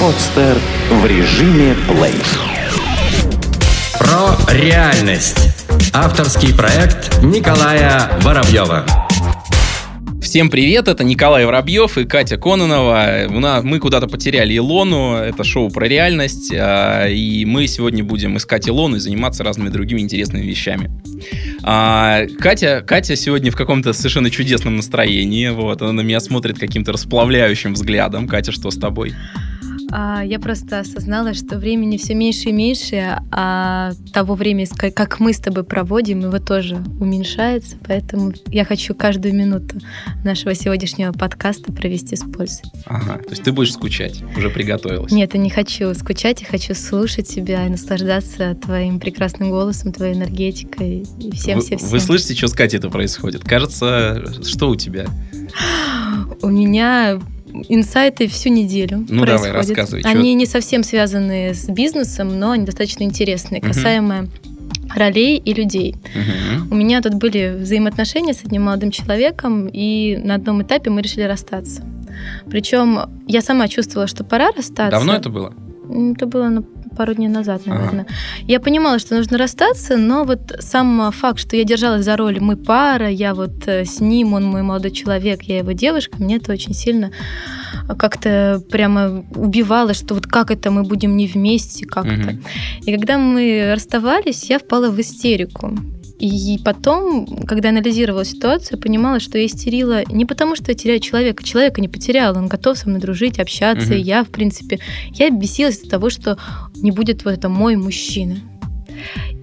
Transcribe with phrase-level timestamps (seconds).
[0.00, 0.56] Подстер
[0.90, 2.22] в режиме плей.
[3.98, 5.54] Про реальность.
[5.92, 9.05] Авторский проект Николая Воробьева.
[10.26, 13.28] Всем привет, это Николай Воробьев и Катя Кононова.
[13.28, 18.36] У нас, мы куда-то потеряли Илону, это шоу про реальность, а, и мы сегодня будем
[18.36, 20.90] искать Илону и заниматься разными другими интересными вещами.
[21.62, 26.90] А, Катя, Катя сегодня в каком-то совершенно чудесном настроении, вот, она на меня смотрит каким-то
[26.90, 28.26] расплавляющим взглядом.
[28.26, 29.14] Катя, что с тобой?
[29.90, 35.32] А, я просто осознала, что времени все меньше и меньше, а того времени, как мы
[35.32, 37.76] с тобой проводим, его тоже уменьшается.
[37.86, 39.78] Поэтому я хочу каждую минуту
[40.24, 42.64] нашего сегодняшнего подкаста провести с пользой.
[42.86, 45.12] Ага, то есть ты будешь скучать, уже приготовилась.
[45.12, 50.14] Нет, я не хочу скучать, я хочу слушать тебя и наслаждаться твоим прекрасным голосом, твоей
[50.14, 51.88] энергетикой и всем-всем-всем.
[51.88, 53.44] Вы, вы слышите, что с Катей это происходит?
[53.44, 55.06] Кажется, что у тебя?
[56.42, 57.20] У меня
[57.68, 59.26] инсайты всю неделю Ну происходят.
[59.26, 60.02] давай, рассказывай.
[60.02, 60.38] Они чё?
[60.38, 64.30] не совсем связаны с бизнесом, но они достаточно интересные, касаемо угу.
[64.94, 65.96] ролей и людей.
[66.14, 66.74] Угу.
[66.74, 71.24] У меня тут были взаимоотношения с одним молодым человеком, и на одном этапе мы решили
[71.24, 71.84] расстаться.
[72.50, 74.90] Причем я сама чувствовала, что пора расстаться.
[74.90, 75.54] Давно это было?
[75.88, 76.62] Это было на
[76.96, 78.06] пару дней назад, наверное.
[78.08, 78.14] Ага.
[78.48, 82.56] Я понимала, что нужно расстаться, но вот сам факт, что я держалась за роль «мы
[82.56, 86.52] пара», я вот э, с ним, он мой молодой человек, я его девушка, мне это
[86.52, 87.10] очень сильно
[87.98, 92.38] как-то прямо убивало, что вот как это мы будем не вместе, как угу.
[92.82, 95.76] И когда мы расставались, я впала в истерику.
[96.18, 101.44] И потом, когда анализировала ситуацию, понимала, что я истерила не потому, что я теряю человека.
[101.44, 103.90] Человека не потеряла, он готов со мной дружить, общаться.
[103.90, 103.98] Угу.
[103.98, 104.78] И я, в принципе,
[105.12, 106.38] я бесилась от того, что
[106.76, 108.36] не будет вот это мой мужчина.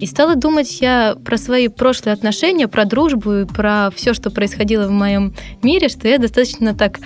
[0.00, 4.88] И стала думать я про свои прошлые отношения, про дружбу и про все, что происходило
[4.88, 6.98] в моем мире, что я достаточно так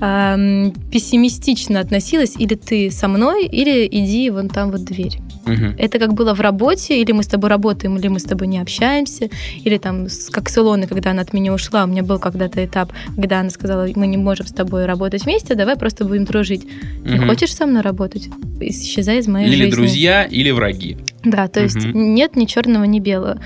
[0.00, 2.36] э, пессимистично относилась.
[2.38, 5.18] Или ты со мной, или иди вон там вот дверь.
[5.48, 5.74] Угу.
[5.78, 8.58] Это как было в работе, или мы с тобой работаем, или мы с тобой не
[8.58, 9.28] общаемся,
[9.64, 12.92] или там, как с Илоной, когда она от меня ушла, у меня был когда-то этап,
[13.16, 16.64] когда она сказала, мы не можем с тобой работать вместе, давай просто будем дружить.
[17.04, 17.10] Угу.
[17.10, 18.28] Не хочешь со мной работать?
[18.60, 19.66] Исчезай из моей или жизни.
[19.66, 20.98] Или друзья, или враги.
[21.24, 21.64] Да, то угу.
[21.64, 23.40] есть нет ни черного, ни белого.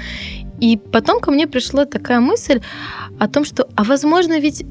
[0.60, 2.60] И потом ко мне пришла такая мысль
[3.18, 4.64] о том, что, а возможно, ведь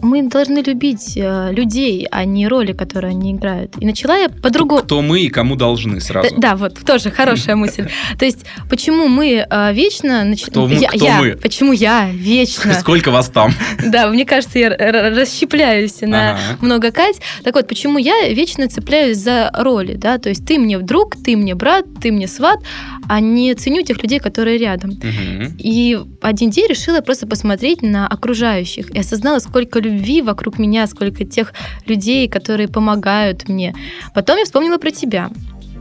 [0.00, 3.74] мы должны любить э, людей, а не роли, которые они играют.
[3.80, 4.82] И начала я по-другому.
[4.82, 6.34] Кто мы и кому должны сразу.
[6.36, 7.88] Да, вот тоже хорошая мысль.
[8.18, 10.26] То есть, почему мы э, вечно...
[10.46, 11.36] Кто, мы, я, кто я, мы?
[11.36, 12.74] Почему я вечно...
[12.80, 13.52] Сколько вас там?
[13.88, 16.40] Да, мне кажется, я расщепляюсь на ага.
[16.60, 17.20] много Кать.
[17.42, 20.18] Так вот, почему я вечно цепляюсь за роли, да?
[20.18, 22.60] То есть, ты мне друг, ты мне брат, ты мне сват,
[23.08, 24.90] а не ценю тех людей, которые рядом.
[24.90, 25.54] Угу.
[25.58, 31.24] И один день решила просто посмотреть на окружающих и осознала, сколько любви вокруг меня, сколько
[31.24, 31.52] тех
[31.86, 33.74] людей, которые помогают мне.
[34.14, 35.30] Потом я вспомнила про тебя.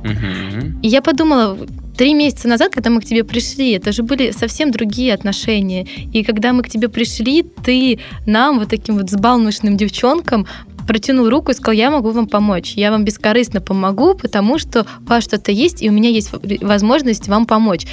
[0.03, 0.81] Угу.
[0.83, 1.57] И я подумала,
[1.97, 5.87] три месяца назад, когда мы к тебе пришли, это же были совсем другие отношения.
[6.13, 10.47] И когда мы к тебе пришли, ты нам, вот таким вот сбалмошным девчонкам,
[10.87, 12.73] протянул руку и сказал, я могу вам помочь.
[12.75, 16.31] Я вам бескорыстно помогу, потому что у вас что-то есть, и у меня есть
[16.61, 17.85] возможность вам помочь.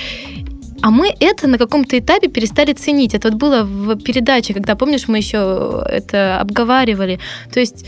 [0.85, 3.15] А мы это на каком-то этапе перестали ценить.
[3.15, 7.19] Это вот было в передаче, когда, помнишь, мы еще это обговаривали.
[7.51, 7.87] То есть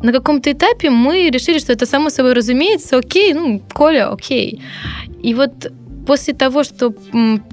[0.00, 4.62] на каком-то этапе мы решили, что это само собой разумеется, окей, ну, Коля, окей.
[5.24, 5.72] И вот
[6.06, 6.92] после того, что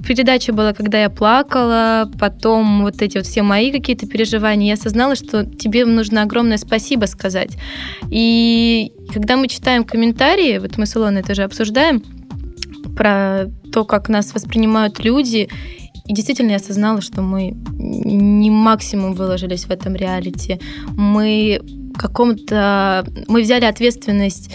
[0.06, 5.16] передача была, когда я плакала, потом вот эти вот все мои какие-то переживания, я осознала,
[5.16, 7.56] что тебе нужно огромное спасибо сказать.
[8.12, 12.00] И когда мы читаем комментарии, вот мы с Илоной это же обсуждаем,
[12.96, 15.48] про то, как нас воспринимают люди.
[16.06, 20.60] И действительно я осознала, что мы не максимум выложились в этом реалити.
[20.96, 21.60] Мы
[21.96, 23.06] каком-то...
[23.28, 24.50] Мы взяли ответственность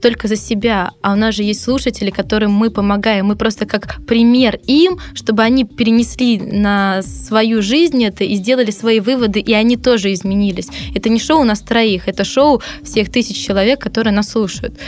[0.00, 3.26] только за себя, а у нас же есть слушатели, которым мы помогаем.
[3.26, 9.00] Мы просто как пример им, чтобы они перенесли на свою жизнь это и сделали свои
[9.00, 10.68] выводы, и они тоже изменились.
[10.94, 14.78] Это не шоу нас троих, это шоу всех тысяч человек, которые нас слушают.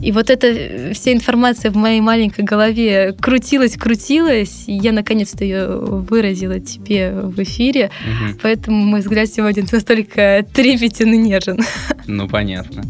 [0.00, 5.44] И вот эта э, вся информация в моей маленькой голове крутилась, крутилась, и я наконец-то
[5.44, 7.90] ее выразила тебе в эфире.
[8.04, 8.38] Угу.
[8.42, 11.58] Поэтому мой взгляд сегодня настолько трепетен и нежен.
[12.06, 12.82] Ну, понятно.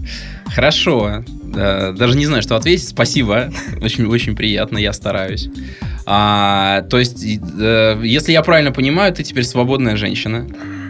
[0.47, 1.25] Хорошо.
[1.43, 2.89] Даже не знаю, что ответить.
[2.89, 3.53] Спасибо.
[3.81, 5.49] Очень, очень приятно, я стараюсь.
[6.07, 10.47] А, то есть, э, если я правильно понимаю, ты теперь свободная женщина.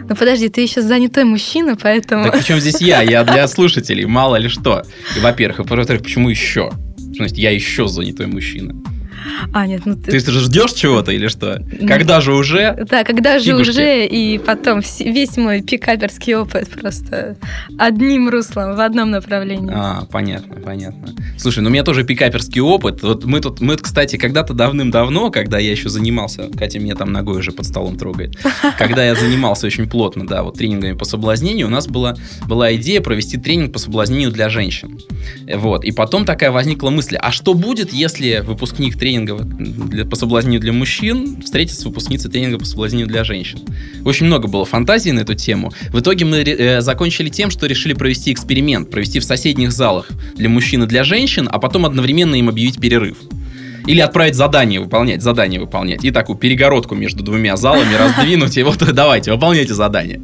[0.09, 2.25] Ну подожди, ты еще занятой мужчина, поэтому...
[2.25, 3.01] Так причем здесь я?
[3.01, 4.83] Я для слушателей, мало ли что.
[5.15, 6.71] И, во-первых, и во-вторых, почему еще?
[6.97, 8.75] Значит, я еще занятой мужчина.
[9.53, 10.11] А, нет, ну ты...
[10.11, 11.61] Ты же ждешь чего-то или что?
[11.87, 12.85] Когда же уже?
[12.89, 17.37] Да, когда же уже, и потом весь мой пикаперский опыт просто
[17.77, 19.71] одним руслом, в одном направлении.
[19.73, 21.13] А, понятно, понятно.
[21.37, 23.01] Слушай, ну у меня тоже пикаперский опыт.
[23.03, 27.39] Вот мы тут, мы, кстати, когда-то давным-давно, когда я еще занимался, Катя меня там ногой
[27.39, 28.37] уже под столом трогает,
[28.77, 32.15] когда я занимался очень плотно, да, вот тренингами по соблазнению, у нас была,
[32.47, 34.99] была идея провести тренинг по соблазнению для женщин.
[35.53, 35.83] Вот.
[35.83, 40.73] И потом такая возникла мысль, а что будет, если выпускник тренинга для, по соблазнению для
[40.73, 43.59] мужчин встретится с выпускницей тренинга по соблазнению для женщин?
[44.05, 45.71] Очень много было фантазий на эту тему.
[45.89, 50.49] В итоге мы э, закончили тем, что решили провести эксперимент, провести в соседних залах для
[50.49, 53.17] мужчин и для женщин, а потом одновременно им объявить перерыв.
[53.85, 56.05] Или отправить задание выполнять, задание выполнять.
[56.05, 58.57] И такую перегородку между двумя залами раздвинуть.
[58.57, 60.21] И вот давайте, выполняйте задание.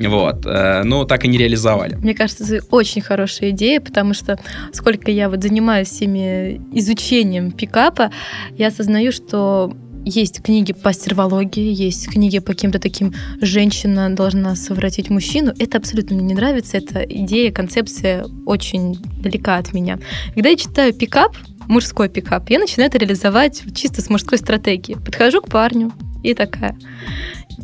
[0.00, 0.46] Вот.
[0.46, 1.96] Э, но так и не реализовали.
[1.96, 4.38] Мне кажется, это очень хорошая идея, потому что
[4.72, 8.10] сколько я вот занимаюсь всеми изучением пикапа,
[8.56, 9.72] я осознаю, что
[10.04, 15.52] есть книги по стервологии, есть книги по каким-то таким «женщина должна совратить мужчину».
[15.58, 16.78] Это абсолютно мне не нравится.
[16.78, 19.98] Эта идея, концепция очень далека от меня.
[20.34, 21.36] Когда я читаю пикап,
[21.66, 24.94] мужской пикап, я начинаю это реализовать чисто с мужской стратегии.
[24.94, 25.92] Подхожу к парню
[26.22, 26.76] и такая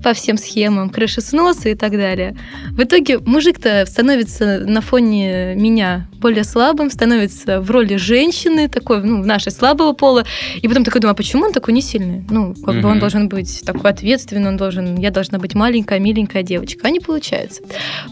[0.02, 2.36] по всем схемам, крыши сноса и так далее.
[2.70, 9.24] В итоге мужик-то становится на фоне меня более слабым, становится в роли женщины, такой, ну,
[9.24, 10.24] нашей слабого пола,
[10.60, 12.24] и потом такой думаю, а почему он такой не сильный?
[12.28, 12.80] Ну, как mm-hmm.
[12.80, 16.90] бы он должен быть такой ответственный, он должен, я должна быть маленькая, миленькая девочка, а
[16.90, 17.62] не получается.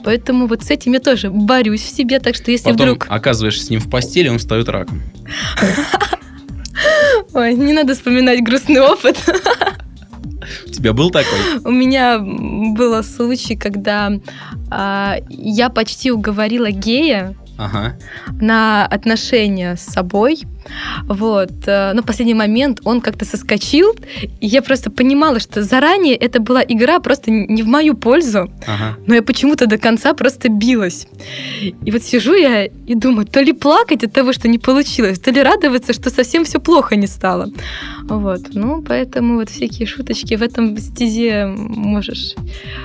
[0.04, 3.06] Поэтому вот с этим я тоже борюсь в себе, так что если потом вдруг...
[3.08, 5.02] оказываешься с ним в постели, он встает раком.
[7.34, 9.16] Ой, не надо вспоминать грустный опыт.
[10.66, 11.38] У тебя был такой?
[11.64, 14.12] У меня был случай, когда
[14.70, 17.98] а, я почти уговорила гея ага.
[18.40, 20.42] на отношения с собой.
[21.06, 21.52] Вот.
[21.66, 23.94] Э, но в последний момент он как-то соскочил,
[24.40, 28.96] и я просто понимала, что заранее это была игра просто не в мою пользу, ага.
[29.06, 31.06] но я почему-то до конца просто билась.
[31.84, 35.30] И вот сижу я и думаю, то ли плакать от того, что не получилось, то
[35.30, 37.48] ли радоваться, что совсем все плохо не стало.
[38.04, 38.40] Вот.
[38.52, 42.34] Ну, поэтому вот всякие шуточки в этом стезе можешь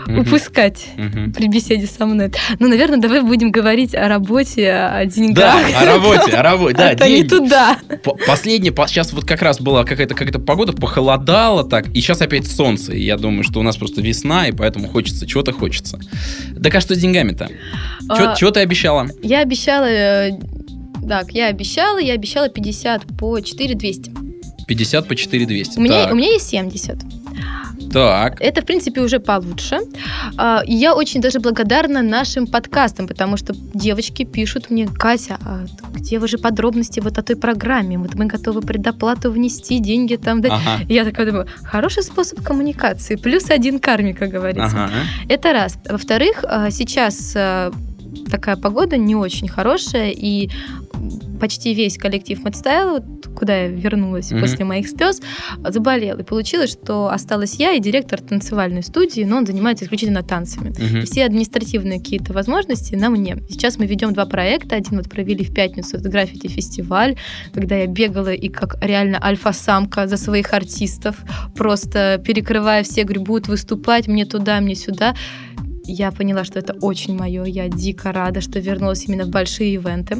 [0.07, 0.21] угу.
[0.21, 1.31] упускать угу.
[1.33, 2.31] при беседе со мной.
[2.59, 5.55] Ну, наверное, давай будем говорить о работе, о деньгах.
[5.71, 6.91] Да, о работе, о работе, да.
[6.91, 7.66] Это не туда.
[8.27, 12.93] Последнее, сейчас вот как раз была какая-то какая-то погода, похолодало так, и сейчас опять солнце.
[12.93, 15.99] И я думаю, что у нас просто весна, и поэтому хочется, чего-то хочется.
[16.61, 17.49] Так а что с деньгами-то?
[18.09, 19.07] А, чего ты обещала?
[19.21, 19.85] Я обещала...
[19.85, 20.31] Э,
[21.07, 24.11] так, я обещала, я обещала 50 по 4 200.
[24.67, 25.77] 50 по 4 200.
[25.77, 26.97] У меня, у меня есть 70.
[27.91, 28.41] Так.
[28.41, 29.79] Это, в принципе, уже получше.
[30.37, 36.19] А, я очень даже благодарна нашим подкастам, потому что девочки пишут мне, Катя, а где
[36.19, 37.97] вы же подробности вот о той программе?
[37.97, 40.51] Вот мы готовы предоплату внести, деньги там дать.
[40.51, 40.83] Ага.
[40.89, 43.15] Я такая думаю, хороший способ коммуникации.
[43.15, 44.85] Плюс один кармик, как говорится.
[44.85, 44.93] Ага.
[45.29, 45.77] Это раз.
[45.89, 47.71] Во-вторых, а, сейчас а,
[48.29, 50.49] такая погода не очень хорошая, и
[51.39, 53.03] почти весь коллектив Мэтстайл,
[53.35, 54.39] куда я вернулась mm-hmm.
[54.39, 55.21] после моих слез,
[55.67, 56.17] заболел.
[56.17, 60.71] И получилось, что осталась я и директор танцевальной студии, но он занимается исключительно танцами.
[60.71, 61.03] Mm-hmm.
[61.03, 63.37] И все административные какие-то возможности на мне.
[63.49, 64.75] Сейчас мы ведем два проекта.
[64.75, 67.15] Один вот провели в пятницу, это граффити-фестиваль,
[67.53, 71.17] когда я бегала и как реально альфа-самка за своих артистов,
[71.55, 75.15] просто перекрывая все, говорю, будут выступать мне туда, мне сюда
[75.87, 77.45] я поняла, что это очень мое.
[77.45, 80.17] Я дико рада, что вернулась именно в большие ивенты.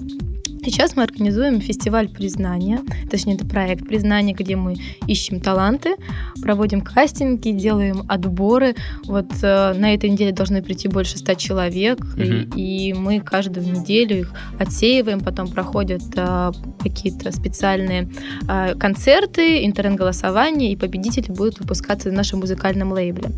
[0.67, 4.75] Сейчас мы организуем фестиваль признания, точнее, это проект признания, где мы
[5.07, 5.95] ищем таланты,
[6.41, 8.75] проводим кастинги, делаем отборы.
[9.05, 12.55] Вот э, на этой неделе должны прийти больше ста человек, mm-hmm.
[12.57, 18.09] и, и мы каждую неделю их отсеиваем, потом проходят э, какие-то специальные
[18.49, 23.29] э, концерты, интернет-голосование, и победители будут выпускаться на нашем музыкальном лейбле.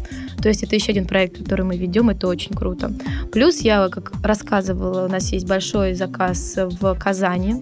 [0.42, 2.92] То есть это еще один проект, который мы ведем, это очень круто.
[3.32, 7.56] Плюс я, как рассказывала, у нас есть большой заказ в Казани.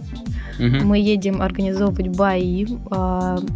[0.60, 0.86] Угу.
[0.86, 2.66] Мы едем организовывать бои,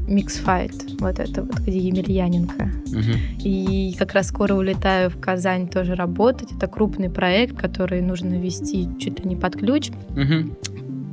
[0.07, 2.71] миксфайт, э, вот это вот, где Емельяненко.
[2.87, 3.43] Угу.
[3.43, 6.51] И как раз скоро улетаю в Казань тоже работать.
[6.55, 9.89] Это крупный проект, который нужно вести чуть ли не под ключ.
[10.11, 10.70] Угу.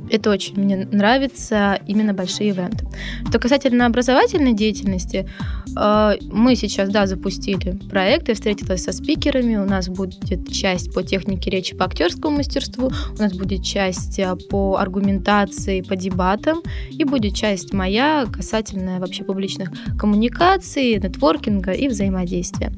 [0.09, 2.87] Это очень мне нравится, именно большие ивенты.
[3.29, 5.29] Что касательно образовательной деятельности,
[5.77, 11.03] э, мы сейчас, да, запустили проект, я встретилась со спикерами, у нас будет часть по
[11.03, 17.03] технике речи, по актерскому мастерству, у нас будет часть э, по аргументации, по дебатам, и
[17.03, 22.71] будет часть моя касательная вообще публичных коммуникаций, нетворкинга и взаимодействия.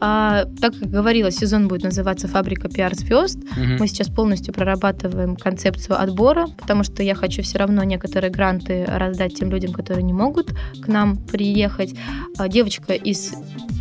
[0.00, 3.76] А, так как говорила, сезон будет называться «Фабрика пиар-звезд», угу.
[3.78, 9.34] мы сейчас полностью прорабатываем концепцию отбора, потому что я хочу все равно некоторые гранты раздать
[9.34, 11.94] тем людям, которые не могут к нам приехать.
[12.36, 13.32] А, девочка из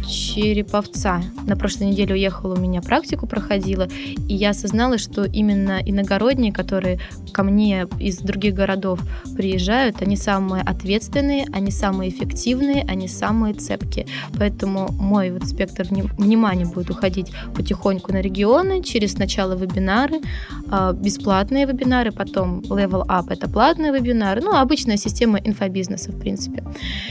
[0.08, 1.22] Череповца.
[1.46, 3.88] На прошлой неделе уехала у меня практику проходила,
[4.28, 7.00] и я осознала, что именно иногородние, которые
[7.34, 9.02] ко мне из других городов
[9.36, 14.08] приезжают, они самые ответственные, они самые эффективные, они самые цепкие.
[14.38, 20.22] Поэтому мой вот спектр внимания будет уходить потихоньку на регионы, через сначала вебинары,
[20.70, 26.64] а, бесплатные вебинары, потом Level Up— это платные вебинары, ну, обычная система инфобизнеса, в принципе.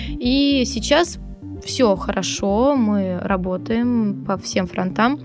[0.09, 1.19] И сейчас
[1.65, 5.19] все хорошо, мы работаем по всем фронтам.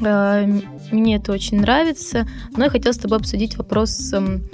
[0.00, 0.46] Э,
[0.92, 4.48] мне это очень нравится, но я хотела с тобой обсудить вопрос эм,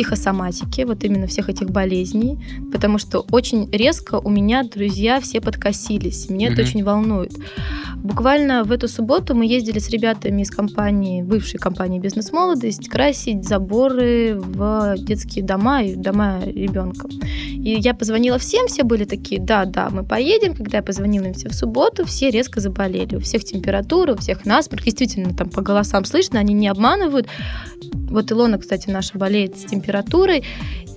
[0.00, 2.38] психосоматики, вот именно всех этих болезней,
[2.72, 6.52] потому что очень резко у меня друзья все подкосились, меня mm-hmm.
[6.52, 7.32] это очень волнует.
[7.96, 14.36] Буквально в эту субботу мы ездили с ребятами из компании, бывшей компании «Бизнес-молодость» красить заборы
[14.40, 17.06] в детские дома и дома ребенка.
[17.62, 20.54] И я позвонила всем, все были такие, да, да, мы поедем.
[20.54, 23.16] Когда я позвонила им все в субботу, все резко заболели.
[23.16, 24.84] У всех температура, у всех насморк.
[24.84, 27.28] Действительно, там по голосам слышно, они не обманывают.
[27.92, 29.89] Вот Илона, кстати, наша болеет с температурой.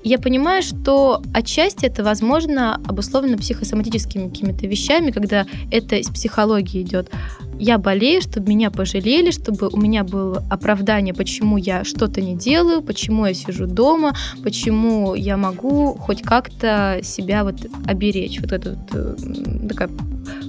[0.03, 7.09] Я понимаю, что отчасти это, возможно, обусловлено психосоматическими какими-то вещами, когда это из психологии идет.
[7.57, 12.81] Я болею, чтобы меня пожалели, чтобы у меня было оправдание, почему я что-то не делаю,
[12.81, 18.41] почему я сижу дома, почему я могу хоть как-то себя вот оберечь.
[18.41, 19.89] Вот это вот э, такая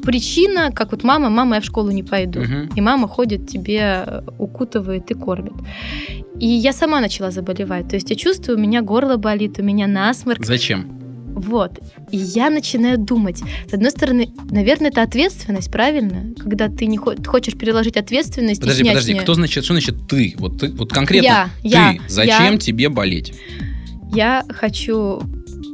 [0.03, 2.41] причина, как вот мама, мама, я в школу не пойду.
[2.41, 2.75] Угу.
[2.77, 5.55] И мама ходит, тебе укутывает и кормит.
[6.39, 7.89] И я сама начала заболевать.
[7.89, 10.45] То есть я чувствую, у меня горло болит, у меня насморк.
[10.45, 11.05] Зачем?
[11.35, 11.81] Вот.
[12.13, 13.43] И я начинаю думать.
[13.69, 16.33] С одной стороны, наверное, это ответственность, правильно?
[16.39, 18.61] Когда ты не хочешь переложить ответственность.
[18.61, 20.35] Подожди, подожди, кто значит, что значит ты?
[20.39, 21.69] Вот ты, вот конкретно я, ты.
[21.69, 23.35] Я, Зачем я, тебе болеть?
[24.13, 25.23] Я хочу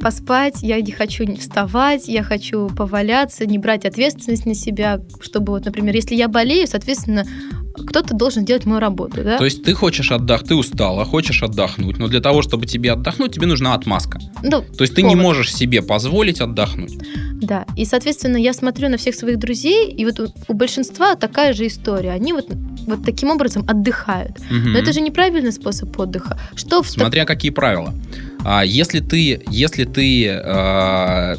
[0.01, 5.65] поспать, я не хочу вставать, я хочу поваляться, не брать ответственность на себя, чтобы вот,
[5.65, 7.25] например, если я болею, соответственно,
[7.87, 9.37] кто-то должен делать мою работу, да?
[9.37, 13.33] То есть ты хочешь отдохнуть, ты устала, хочешь отдохнуть, но для того, чтобы тебе отдохнуть,
[13.33, 14.19] тебе нужна отмазка.
[14.43, 14.95] Ну, То есть повод.
[14.95, 16.97] ты не можешь себе позволить отдохнуть.
[17.41, 21.53] Да, и, соответственно, я смотрю на всех своих друзей, и вот у, у большинства такая
[21.53, 22.11] же история.
[22.11, 22.49] Они вот,
[22.85, 24.37] вот таким образом отдыхают.
[24.37, 24.69] Угу.
[24.69, 26.39] Но это же неправильный способ отдыха.
[26.55, 27.93] Что в Смотря какие правила.
[28.43, 31.35] А если ты, если ты а,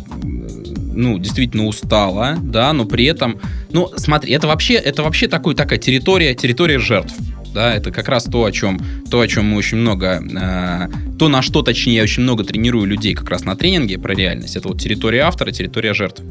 [0.95, 3.41] ну, действительно устала, да, но при этом,
[3.71, 7.15] ну, смотри, это вообще, это вообще такой, такая территория, территория жертв.
[7.55, 8.81] Да, это как раз то, о чем,
[9.11, 12.87] то, о чем мы очень много, э, то, на что, точнее, я очень много тренирую
[12.87, 14.57] людей как раз на тренинге про реальность.
[14.57, 16.23] Это вот территория автора, территория жертв.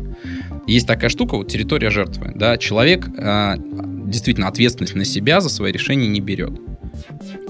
[0.66, 2.32] Есть такая штука, вот территория жертвы.
[2.34, 3.56] Да, человек э,
[4.08, 6.54] действительно ответственность на себя за свои решения не берет.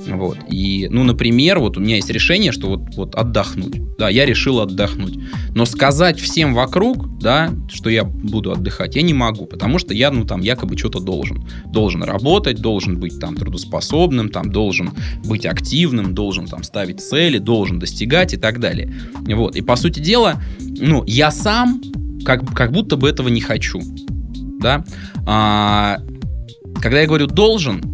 [0.07, 0.37] Вот.
[0.49, 3.81] И, ну, например, вот у меня есть решение, что вот, вот отдохнуть.
[3.97, 5.17] Да, я решил отдохнуть.
[5.53, 10.11] Но сказать всем вокруг, да, что я буду отдыхать, я не могу, потому что я,
[10.11, 11.47] ну, там, якобы что-то должен.
[11.67, 14.91] Должен работать, должен быть там трудоспособным, там, должен
[15.23, 18.91] быть активным, должен там ставить цели, должен достигать и так далее.
[19.27, 19.55] Вот.
[19.55, 21.81] И, по сути дела, ну, я сам
[22.23, 23.81] как, как будто бы этого не хочу.
[24.59, 24.83] Да?
[25.25, 25.97] А,
[26.81, 27.90] когда я говорю должен,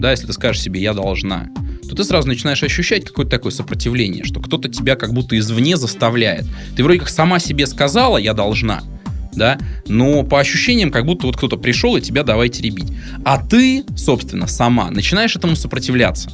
[0.00, 1.48] да, если ты скажешь себе «я должна»,
[1.88, 6.46] то ты сразу начинаешь ощущать какое-то такое сопротивление, что кто-то тебя как будто извне заставляет.
[6.76, 8.82] Ты вроде как сама себе сказала «я должна»,
[9.32, 12.92] да, но по ощущениям, как будто вот кто-то пришел и тебя давай теребить.
[13.24, 16.30] А ты, собственно, сама начинаешь этому сопротивляться.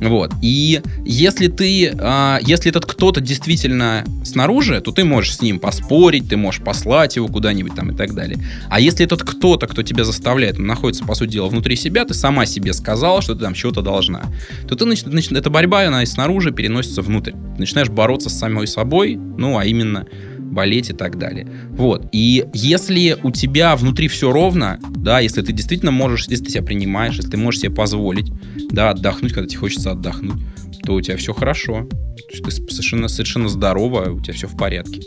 [0.00, 0.32] Вот.
[0.42, 6.28] И если ты, э, если этот кто-то действительно снаружи, то ты можешь с ним поспорить,
[6.28, 8.38] ты можешь послать его куда-нибудь там и так далее.
[8.68, 12.46] А если этот кто-то, кто тебя заставляет, находится, по сути дела, внутри себя, ты сама
[12.46, 14.22] себе сказала, что ты там чего-то должна,
[14.68, 17.32] то ты, значит, значит, эта борьба, она снаружи переносится внутрь.
[17.32, 20.06] Ты начинаешь бороться с самой собой, ну, а именно
[20.50, 21.46] болеть и так далее.
[21.70, 22.08] Вот.
[22.12, 26.62] И если у тебя внутри все ровно, да, если ты действительно можешь, если ты себя
[26.62, 28.32] принимаешь, если ты можешь себе позволить,
[28.70, 30.40] да, отдохнуть, когда тебе хочется отдохнуть,
[30.84, 31.84] то у тебя все хорошо.
[31.84, 35.00] То есть ты совершенно, совершенно здорова, у тебя все в порядке.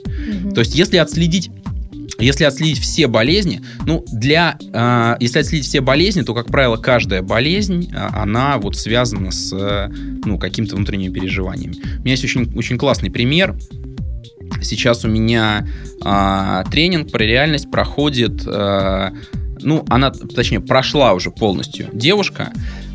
[0.44, 0.52] Угу.
[0.54, 1.52] То есть если отследить
[2.20, 7.22] если отследить все болезни, ну, для, э, если отследить все болезни, то, как правило, каждая
[7.22, 9.90] болезнь, э, она вот связана с, э,
[10.26, 11.76] ну, каким-то внутренними переживаниями.
[12.00, 13.58] У меня есть очень, очень классный пример.
[14.62, 15.68] Сейчас у меня
[16.04, 19.12] э, тренинг про реальность проходит, э,
[19.60, 22.52] ну, она, точнее, прошла уже полностью девушка.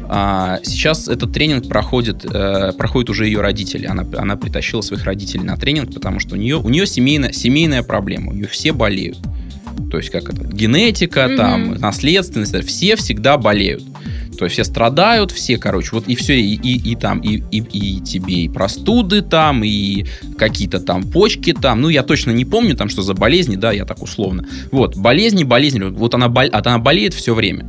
[0.09, 3.87] А сейчас этот тренинг проходит, э, проходит уже ее родители.
[3.87, 7.83] Она, она притащила своих родителей на тренинг, потому что у нее, у нее семейная, семейная
[7.83, 8.31] проблема.
[8.31, 9.19] У нее все болеют.
[9.91, 11.37] То есть, как это, генетика, mm-hmm.
[11.37, 13.83] там, наследственность, все всегда болеют.
[14.37, 17.59] То есть все страдают, все, короче, вот и все, и, и, и там, и, и,
[17.59, 20.05] и тебе и простуды там, и
[20.38, 23.85] какие-то там почки там, ну, я точно не помню там, что за болезни, да, я
[23.85, 24.47] так условно.
[24.71, 27.66] Вот, болезни, болезни, вот она, бол, она болеет все время.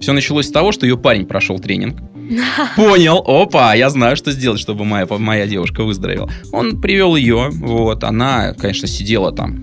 [0.00, 2.00] Все началось с того, что ее парень прошел тренинг,
[2.76, 6.30] Понял, опа, я знаю, что сделать, чтобы моя, моя девушка выздоровела.
[6.52, 9.62] Он привел ее, вот, она, конечно, сидела там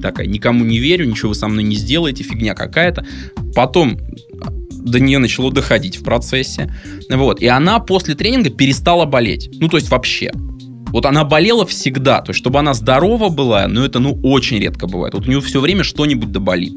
[0.00, 3.06] такая, никому не верю, ничего вы со мной не сделаете, фигня какая-то.
[3.54, 3.98] Потом
[4.84, 6.72] до нее начало доходить в процессе.
[7.08, 7.40] Вот.
[7.40, 9.50] И она после тренинга перестала болеть.
[9.60, 10.32] Ну, то есть вообще.
[10.88, 12.20] Вот она болела всегда.
[12.20, 15.14] То есть, чтобы она здорова была, ну, это, ну, очень редко бывает.
[15.14, 16.76] Вот у нее все время что-нибудь доболит.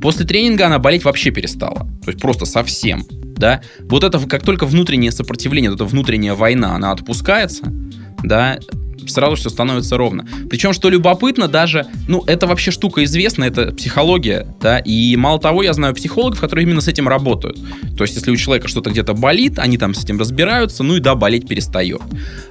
[0.00, 1.88] После тренинга она болеть вообще перестала.
[2.04, 3.04] То есть, просто совсем.
[3.36, 3.62] Да?
[3.88, 7.72] Вот это, как только внутреннее сопротивление, вот эта внутренняя война, она отпускается,
[8.22, 8.58] да,
[9.10, 10.26] сразу все становится ровно.
[10.48, 15.62] Причем, что любопытно, даже, ну, это вообще штука известная, это психология, да, и мало того,
[15.62, 17.58] я знаю психологов, которые именно с этим работают.
[17.96, 21.00] То есть, если у человека что-то где-то болит, они там с этим разбираются, ну и
[21.00, 22.00] да, болеть перестает.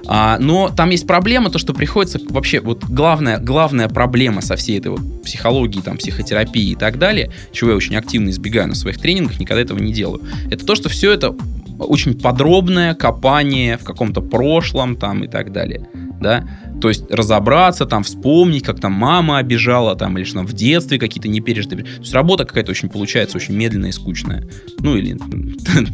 [0.06, 4.78] А, но там есть проблема, то, что приходится вообще, вот главная, главная проблема со всей
[4.78, 8.98] этой вот психологией, там, психотерапии и так далее, чего я очень активно избегаю на своих
[8.98, 11.34] тренингах, никогда этого не делаю, это то, что все это
[11.78, 15.86] очень подробное копание в каком-то прошлом там и так далее
[16.24, 16.42] да,
[16.80, 20.98] то есть разобраться, там, вспомнить, как там мама обижала, там, или что там в детстве
[20.98, 21.84] какие-то непережитые...
[21.84, 24.48] То есть работа какая-то очень получается, очень медленная и скучная.
[24.80, 25.16] Ну, или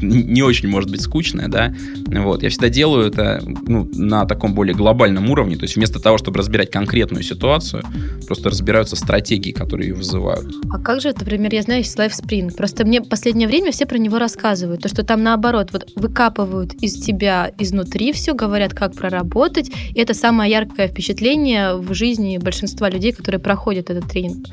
[0.03, 1.75] не очень, может быть, скучная, да.
[2.07, 2.43] Вот.
[2.43, 6.39] Я всегда делаю это ну, на таком более глобальном уровне, то есть вместо того, чтобы
[6.39, 7.83] разбирать конкретную ситуацию,
[8.27, 10.47] просто разбираются стратегии, которые ее вызывают.
[10.71, 12.57] А как же, например, я знаю, есть LifeSpring.
[12.57, 14.83] Просто мне в последнее время все про него рассказывают.
[14.83, 19.71] То, что там наоборот, вот выкапывают из тебя изнутри все, говорят, как проработать.
[19.95, 24.47] И это самое яркое яркое впечатление в жизни большинства людей, которые проходят этот тренинг.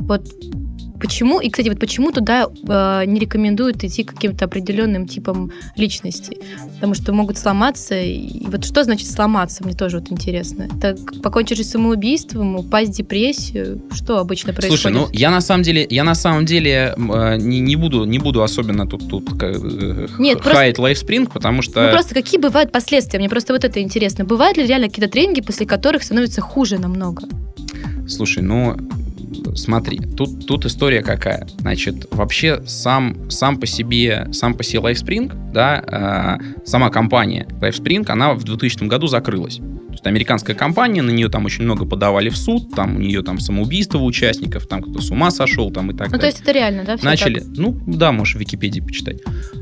[0.00, 0.22] Вот
[1.00, 6.38] Почему, и, кстати, вот почему туда э, не рекомендуют идти каким-то определенным типом личности?
[6.74, 7.98] Потому что могут сломаться.
[7.98, 10.68] И вот что значит сломаться, мне тоже вот интересно.
[10.76, 13.82] Это покончить с самоубийством, упасть в депрессию?
[13.92, 14.80] Что обычно происходит?
[14.80, 18.18] Слушай, ну я на самом деле, я на самом деле э, не, не, буду, не
[18.18, 20.78] буду особенно тут, тут э, Нет, хаять.
[20.78, 21.82] LifeSpring, потому что...
[21.86, 23.18] Ну просто какие бывают последствия?
[23.18, 24.24] Мне просто вот это интересно.
[24.24, 27.22] Бывают ли реально какие-то тренинги, после которых становится хуже намного?
[28.06, 28.76] Слушай, ну
[29.56, 31.46] смотри, тут, тут история какая.
[31.58, 38.04] Значит, вообще сам, сам по себе, сам по себе LifeSpring, да, э, сама компания LifeSpring,
[38.08, 39.56] она в 2000 году закрылась.
[39.90, 43.22] То есть американская компания, на нее там очень много подавали в суд, там у нее
[43.22, 46.16] там самоубийство участников, там кто-то с ума сошел, там и так ну, далее.
[46.16, 46.96] Ну, то есть это реально, да?
[47.02, 47.48] Начали, так?
[47.56, 49.20] ну, да, можешь в Википедии почитать.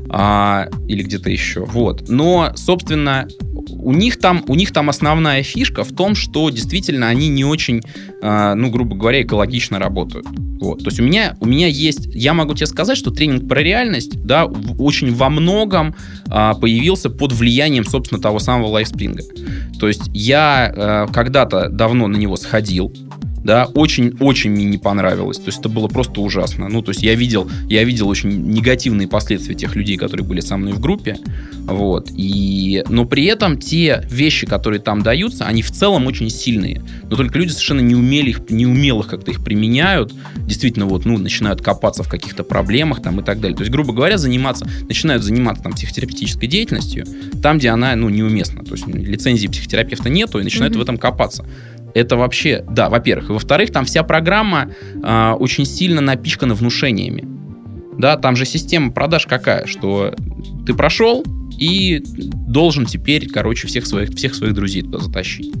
[0.09, 1.65] А, или где-то еще.
[1.65, 2.09] Вот.
[2.09, 3.27] Но, собственно,
[3.69, 7.81] у них там, у них там основная фишка в том, что действительно они не очень,
[8.21, 10.25] э, ну, грубо говоря, экологично работают.
[10.59, 10.79] Вот.
[10.79, 14.21] То есть у меня, у меня есть, я могу тебе сказать, что тренинг про реальность,
[14.23, 15.95] да, в, очень во многом
[16.29, 19.23] э, появился под влиянием, собственно, того самого лайфспринга.
[19.79, 22.93] То есть я э, когда-то давно на него сходил,
[23.43, 25.37] да, очень-очень мне не понравилось.
[25.37, 26.67] То есть это было просто ужасно.
[26.69, 30.57] Ну, то есть я видел, я видел очень негативные последствия тех людей, которые были со
[30.57, 31.17] мной в группе,
[31.65, 32.09] вот.
[32.15, 36.81] И, но при этом те вещи, которые там даются, они в целом очень сильные.
[37.03, 40.13] Но только люди совершенно не умели их, не умелых как-то их применяют.
[40.37, 43.55] Действительно, вот, ну, начинают копаться в каких-то проблемах там и так далее.
[43.55, 47.05] То есть, грубо говоря, заниматься, начинают заниматься там психотерапевтической деятельностью,
[47.41, 48.63] там, где она, ну, неуместна.
[48.63, 50.79] То есть лицензии психотерапевта нету, и начинают mm-hmm.
[50.79, 51.45] в этом копаться
[51.93, 53.29] это вообще, да, во-первых.
[53.29, 54.71] И во-вторых, там вся программа
[55.03, 57.25] э, очень сильно напичкана внушениями.
[57.97, 60.13] Да, там же система продаж какая, что
[60.65, 61.23] ты прошел
[61.57, 62.01] и
[62.47, 65.53] должен теперь, короче, всех своих, всех своих друзей туда затащить.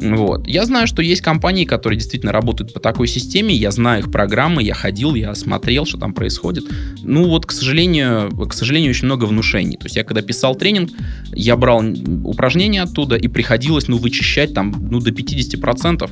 [0.00, 0.46] Вот.
[0.46, 3.54] Я знаю, что есть компании, которые действительно работают по такой системе.
[3.54, 6.64] Я знаю их программы, я ходил, я смотрел, что там происходит.
[7.02, 9.76] Ну вот, к сожалению, к сожалению, очень много внушений.
[9.76, 10.90] То есть я когда писал тренинг,
[11.32, 11.82] я брал
[12.24, 16.10] упражнения оттуда и приходилось, ну, вычищать там, ну, до 50%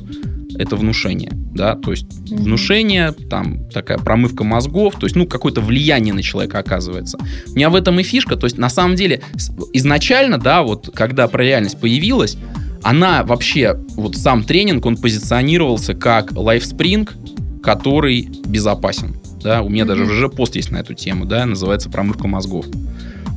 [0.57, 2.35] это внушение, да, то есть mm-hmm.
[2.37, 7.17] внушение, там такая промывка мозгов, то есть, ну, какое-то влияние на человека оказывается.
[7.47, 9.21] У меня в этом и фишка, то есть, на самом деле,
[9.73, 12.37] изначально, да, вот, когда про реальность появилась,
[12.85, 17.15] она вообще, вот сам тренинг, он позиционировался как лайфспринг,
[17.63, 19.15] который безопасен.
[19.41, 19.87] Да, у меня mm-hmm.
[19.87, 22.67] даже уже пост есть на эту тему, да, называется «Промывка мозгов».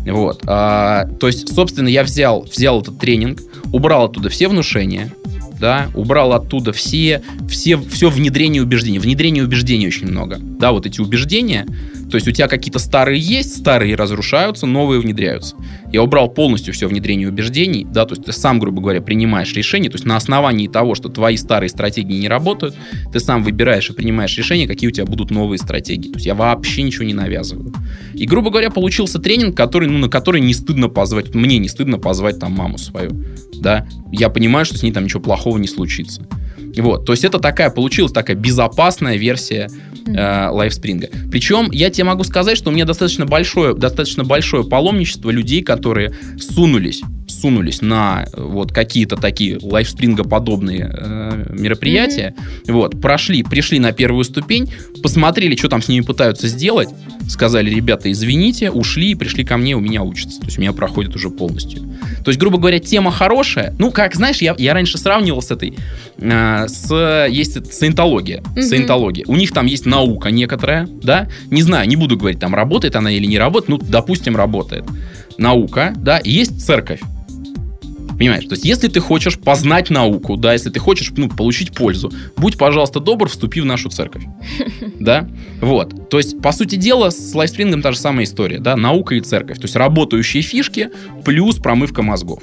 [0.05, 0.43] Вот.
[0.47, 3.41] А, то есть, собственно, я взял, взял этот тренинг,
[3.73, 5.13] убрал оттуда все внушения,
[5.59, 8.99] да, убрал оттуда все, все, все внедрение убеждений.
[8.99, 10.37] Внедрение убеждений очень много.
[10.39, 11.67] Да, вот эти убеждения,
[12.11, 15.57] то есть у тебя какие-то старые есть, старые разрушаются, новые внедряются.
[15.93, 19.91] Я убрал полностью все внедрение убеждений, да, то есть ты сам, грубо говоря, принимаешь решение,
[19.91, 22.77] то есть на основании того, что твои старые стратегии не работают,
[23.13, 26.11] ты сам выбираешь и принимаешь решение, какие у тебя будут новые стратегии.
[26.11, 27.73] То есть я вообще ничего не навязываю.
[28.13, 31.99] И, грубо говоря, получился тренинг, который, ну, на который не стыдно позвать, мне не стыдно
[31.99, 33.11] позвать там маму свою,
[33.55, 33.87] да.
[34.13, 36.27] Я понимаю, что с ней там ничего плохого не случится.
[36.83, 39.69] Вот, то есть это такая, получилась такая безопасная версия
[40.07, 41.09] э, лайфспринга.
[41.31, 46.15] Причем я тебе могу сказать, что у меня достаточно большое, достаточно большое паломничество людей, которые
[46.39, 52.73] сунулись сунулись на вот какие-то такие лайфспринга подобные э, мероприятия, mm-hmm.
[52.73, 56.89] вот, прошли, пришли на первую ступень, посмотрели, что там с ними пытаются сделать,
[57.29, 60.73] сказали, ребята, извините, ушли и пришли ко мне, у меня учатся, то есть у меня
[60.73, 61.83] проходит уже полностью.
[62.25, 65.75] То есть, грубо говоря, тема хорошая, ну, как, знаешь, я, я раньше сравнивал с этой,
[66.19, 68.63] э, с, есть саентология, mm-hmm.
[68.63, 72.97] саентология, у них там есть наука некоторая, да, не знаю, не буду говорить, там работает
[72.97, 74.85] она или не работает, ну, допустим, работает
[75.39, 77.01] наука, да, и есть церковь.
[78.19, 78.45] Понимаешь?
[78.45, 82.59] То есть, если ты хочешь познать науку, да, если ты хочешь ну, получить пользу, будь,
[82.59, 84.25] пожалуйста, добр, вступи в нашу церковь.
[85.01, 85.29] Да?
[85.61, 86.11] Вот.
[86.11, 89.59] То есть, по сути дела, с лайфспрингом та же самая история, да, наука и церковь.
[89.59, 90.91] То есть, работающие фишки
[91.25, 92.43] плюс промывка мозгов.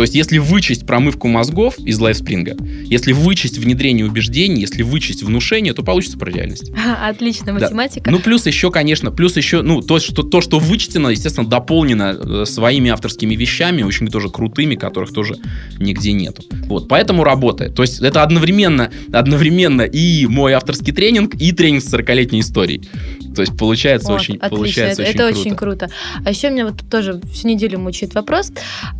[0.00, 5.74] То есть, если вычесть промывку мозгов из лайфспринга, если вычесть внедрение убеждений, если вычесть внушение,
[5.74, 6.72] то получится про реальность.
[7.02, 8.06] Отлично, математика.
[8.06, 8.10] Да.
[8.10, 12.44] Ну, плюс еще, конечно, плюс еще, ну, то, что, то, что вычтено, естественно, дополнено э,
[12.46, 15.36] своими авторскими вещами, очень тоже крутыми, которых тоже
[15.78, 16.44] нигде нету.
[16.64, 17.74] Вот, поэтому работает.
[17.74, 22.88] То есть, это одновременно, одновременно и мой авторский тренинг, и тренинг с 40-летней историей.
[23.34, 24.56] То есть получается вот, очень, отлично.
[24.56, 25.40] получается это, очень это круто.
[25.40, 25.90] очень круто.
[26.24, 28.52] А еще меня вот тоже всю неделю мучает вопрос.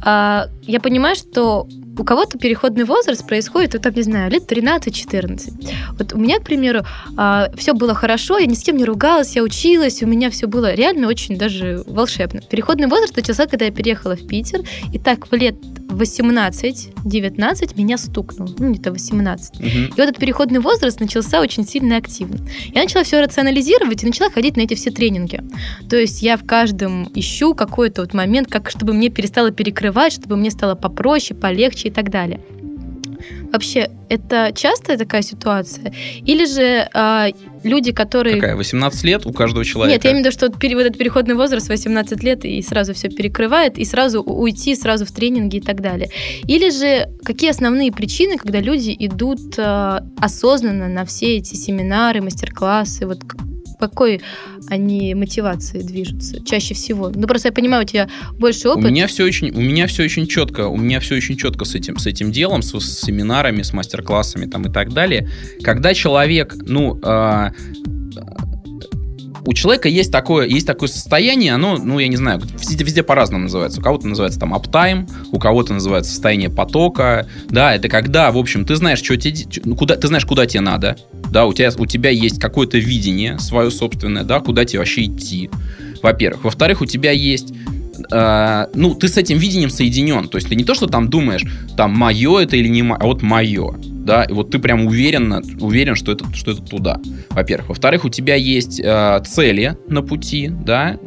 [0.02, 1.66] А, я понимаю, что
[1.98, 5.52] у кого-то переходный возраст происходит, вот, там, не знаю, лет 13-14.
[5.98, 6.80] Вот у меня, к примеру,
[7.16, 10.46] а, все было хорошо, я ни с кем не ругалась, я училась, у меня все
[10.46, 12.40] было реально очень даже волшебно.
[12.40, 14.60] Переходный возраст начался, когда я переехала в Питер,
[14.92, 15.56] и так в лет
[15.90, 19.56] 18-19 меня стукнул, ну, где-то 18.
[19.56, 19.66] Угу.
[19.66, 22.38] И вот этот переходный возраст начался очень сильно активно.
[22.72, 25.42] Я начала все рационализировать и начала ходить на эти все тренинги.
[25.88, 30.36] То есть я в каждом ищу какой-то вот момент, как чтобы мне перестало перекрывать, чтобы
[30.36, 32.40] мне стало попроще, полегче и так далее.
[33.52, 35.92] Вообще, это частая такая ситуация?
[36.24, 37.32] Или же э,
[37.64, 38.36] люди, которые...
[38.36, 39.96] Какая, 18 лет у каждого человека?
[39.96, 43.08] Нет, я имею в виду, что вот этот переходный возраст 18 лет и сразу все
[43.08, 46.10] перекрывает, и сразу уйти сразу в тренинги и так далее.
[46.44, 53.06] Или же какие основные причины, когда люди идут э, осознанно на все эти семинары, мастер-классы,
[53.06, 53.24] вот
[53.80, 54.20] какой
[54.68, 57.10] они мотивации движутся чаще всего?
[57.14, 58.88] Ну, просто я понимаю, у тебя больше опыта.
[58.88, 61.74] У меня все очень, у меня все очень четко, у меня все очень четко с
[61.74, 65.28] этим, с этим делом, с, с семинарами, с мастер-классами там и так далее.
[65.62, 67.50] Когда человек, ну, э,
[69.50, 73.42] у человека есть такое, есть такое состояние, оно, ну, я не знаю, везде, везде по-разному
[73.42, 73.80] называется.
[73.80, 77.26] У кого-то называется там аптайм, у кого-то называется состояние потока.
[77.48, 79.34] Да, это когда, в общем, ты знаешь, что тебе,
[79.64, 80.96] ну, куда, ты знаешь, куда тебе надо.
[81.32, 85.50] Да, у тебя, у тебя есть какое-то видение свое собственное, да, куда тебе вообще идти.
[86.00, 86.44] Во-первых.
[86.44, 87.52] Во-вторых, у тебя есть
[88.12, 90.28] э, ну, ты с этим видением соединен.
[90.28, 91.42] То есть ты не то, что там думаешь,
[91.76, 93.74] там, мое это или не мое, а вот мое
[94.10, 97.68] да, и вот ты прям уверенно, уверен, что это, что это туда, во-первых.
[97.68, 100.98] Во-вторых, у тебя есть э, цели на пути, да,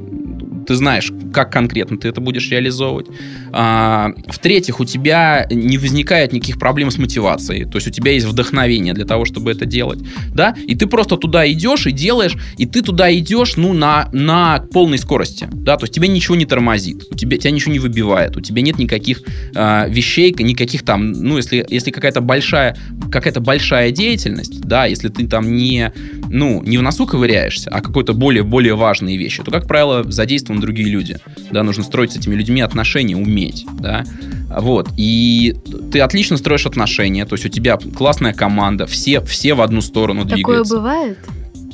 [0.65, 3.07] ты знаешь, как конкретно ты это будешь реализовывать.
[3.51, 7.65] А, в-третьих, у тебя не возникает никаких проблем с мотивацией.
[7.65, 9.99] То есть у тебя есть вдохновение для того, чтобы это делать.
[10.33, 10.55] Да?
[10.67, 14.97] И ты просто туда идешь и делаешь, и ты туда идешь ну, на, на полной
[14.97, 15.47] скорости.
[15.51, 15.77] Да?
[15.77, 18.79] То есть тебя ничего не тормозит, у тебя, тебя ничего не выбивает, у тебя нет
[18.79, 19.21] никаких
[19.55, 22.77] а, вещей, никаких там, ну, если, если какая-то большая,
[23.11, 25.91] какая-то большая деятельность, да, если ты там не,
[26.33, 30.61] ну, не в носу ковыряешься, а какой-то более, более важные вещи, то, как правило, задействованы
[30.61, 31.17] другие люди.
[31.51, 34.03] Да, нужно строить с этими людьми отношения, уметь, да.
[34.49, 35.55] Вот, и
[35.91, 40.23] ты отлично строишь отношения, то есть у тебя классная команда, все, все в одну сторону
[40.23, 40.75] Такое двигаются.
[40.75, 41.17] Такое бывает?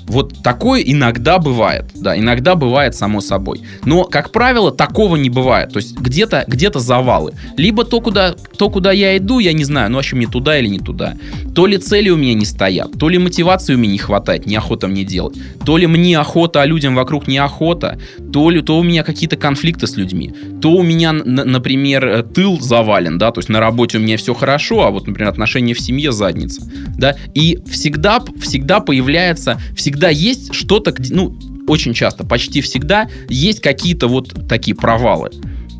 [0.09, 3.61] Вот такое иногда бывает, да, иногда бывает само собой.
[3.85, 5.71] Но, как правило, такого не бывает.
[5.71, 7.33] То есть где-то где завалы.
[7.57, 10.67] Либо то куда, то, куда я иду, я не знаю, ну вообще мне туда или
[10.67, 11.15] не туда.
[11.55, 14.87] То ли цели у меня не стоят, то ли мотивации у меня не хватает, неохота
[14.87, 15.37] мне делать.
[15.65, 17.99] То ли мне охота, а людям вокруг неохота,
[18.31, 20.33] то ли то у меня какие-то конфликты с людьми.
[20.61, 24.33] То у меня, например, э, тыл завален, да, то есть на работе у меня все
[24.33, 26.61] хорошо, а вот, например, отношения в семье задница,
[26.97, 27.15] да.
[27.33, 34.07] И всегда, всегда появляется, всегда всегда есть что-то, ну, очень часто, почти всегда есть какие-то
[34.07, 35.29] вот такие провалы,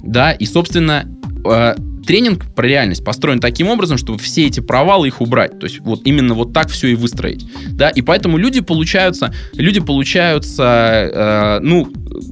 [0.04, 1.06] да, и, собственно,
[1.46, 5.60] э, тренинг про реальность построен таким образом, чтобы все эти провалы их убрать.
[5.60, 7.46] То есть вот именно вот так все и выстроить.
[7.70, 11.88] Да, и поэтому люди получаются, люди получаются, э, ну,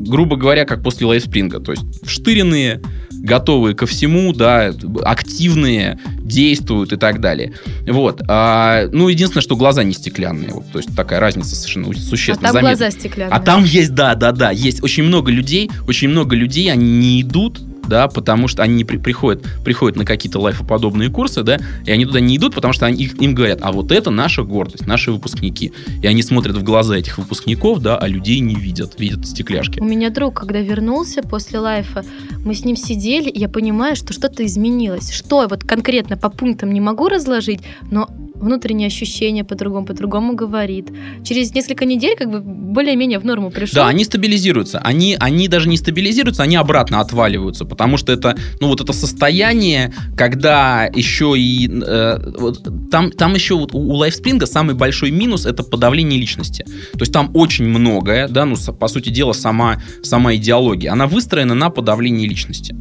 [0.07, 1.59] грубо говоря, как после лайфспринга.
[1.59, 2.81] То есть вштыренные,
[3.27, 7.53] готовые ко всему, да, активные, действуют и так далее.
[7.85, 8.21] Вот.
[8.27, 10.51] А, ну, единственное, что глаза не стеклянные.
[10.53, 12.49] Вот, то есть такая разница совершенно существенная.
[12.49, 12.77] А там заметна.
[12.77, 13.35] глаза стеклянные.
[13.35, 17.21] А там есть, да, да, да, есть очень много людей, очень много людей, они не
[17.21, 21.91] идут да, потому что они не при, приходят, приходят на какие-то лайфоподобные курсы, да, и
[21.91, 25.11] они туда не идут, потому что они, им говорят, а вот это наша гордость, наши
[25.11, 25.73] выпускники.
[26.01, 29.79] И они смотрят в глаза этих выпускников, да, а людей не видят, видят стекляшки.
[29.79, 32.03] У меня друг, когда вернулся после лайфа,
[32.43, 35.11] мы с ним сидели, и я понимаю, что что-то изменилось.
[35.11, 40.89] Что вот конкретно по пунктам не могу разложить, но внутреннее ощущение по-другому, по-другому говорит.
[41.23, 43.75] Через несколько недель как бы более-менее в норму пришел.
[43.75, 44.79] Да, они стабилизируются.
[44.79, 49.93] Они, они даже не стабилизируются, они обратно отваливаются, потому что это, ну вот это состояние,
[50.15, 51.69] когда еще и...
[51.69, 56.65] Э, вот, там, там еще вот у лайфспринга самый большой минус это подавление личности.
[56.93, 61.55] То есть там очень многое, да, ну по сути дела сама, сама идеология, она выстроена
[61.55, 62.75] на подавлении личности.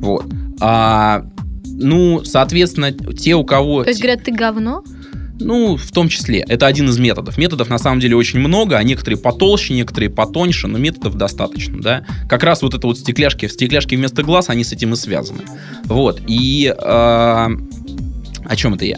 [0.00, 0.26] Вот.
[0.60, 1.24] А
[1.78, 3.84] ну, соответственно, те, у кого...
[3.84, 4.82] То есть говорят, ты говно?
[5.40, 6.40] Ну, в том числе.
[6.48, 7.38] Это один из методов.
[7.38, 12.04] Методов на самом деле очень много, а некоторые потолще, некоторые потоньше, но методов достаточно, да.
[12.28, 15.42] Как раз вот это вот стекляшки, стекляшки вместо глаз, они с этим и связаны.
[15.84, 16.20] Вот.
[16.26, 18.96] И э, о чем это я?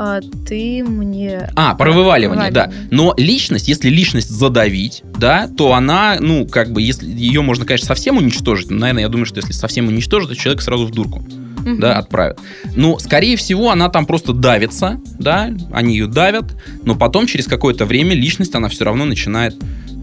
[0.00, 1.50] а ты мне...
[1.56, 2.70] А, про вываливание, да.
[2.92, 7.88] Но личность, если личность задавить, да, то она, ну, как бы, если ее можно, конечно,
[7.88, 11.24] совсем уничтожить, но, наверное, я думаю, что если совсем уничтожить, то человек сразу в дурку
[11.72, 11.80] угу.
[11.80, 12.40] да, отправят.
[12.74, 17.86] Но, скорее всего, она там просто давится, да, они ее давят, но потом через какое-то
[17.86, 19.54] время личность, она все равно начинает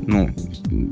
[0.07, 0.29] ну,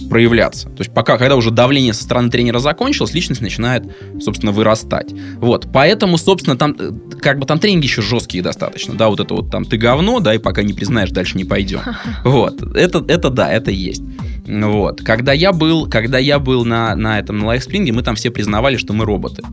[0.09, 0.69] проявляться.
[0.69, 3.83] То есть пока, когда уже давление со стороны тренера закончилось, личность начинает,
[4.21, 5.13] собственно, вырастать.
[5.37, 9.33] Вот, поэтому, собственно, там, э, как бы там тренинги еще жесткие достаточно, да, вот это
[9.33, 11.81] вот там ты говно, да, и пока не признаешь, дальше не пойдем.
[12.23, 14.03] Вот, это, это да, это есть.
[14.47, 18.31] Вот, когда я был, когда я был на, на этом, на лайфспринге, мы там все
[18.31, 19.43] признавали, что мы роботы.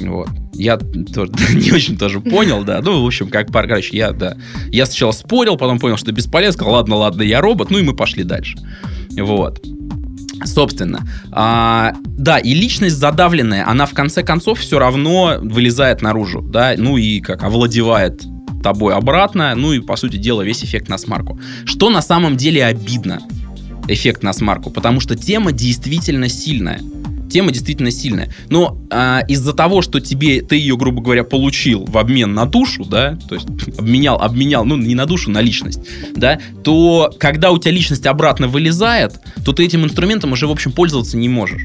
[0.00, 0.28] Вот.
[0.54, 2.80] Я тоже не очень тоже понял, да.
[2.82, 4.36] Ну, в общем, как пар, короче, я, да.
[4.70, 7.94] Я сначала спорил, потом понял, что бесполезно, сказал, ладно, ладно, я робот, ну и мы
[7.94, 8.56] пошли дальше.
[9.10, 9.64] Вот.
[10.44, 11.00] Собственно,
[11.32, 16.96] а, да, и личность задавленная, она в конце концов все равно вылезает наружу, да, ну
[16.96, 18.22] и как овладевает
[18.62, 21.40] тобой обратно, ну и, по сути дела, весь эффект на смарку.
[21.64, 23.20] Что на самом деле обидно,
[23.88, 26.80] эффект на смарку, потому что тема действительно сильная
[27.28, 28.32] тема действительно сильная.
[28.50, 32.84] Но а, из-за того, что тебе ты ее, грубо говоря, получил в обмен на душу,
[32.84, 33.46] да, то есть
[33.78, 35.80] обменял, обменял, ну не на душу, на личность,
[36.14, 40.72] да, то когда у тебя личность обратно вылезает, то ты этим инструментом уже, в общем,
[40.72, 41.62] пользоваться не можешь.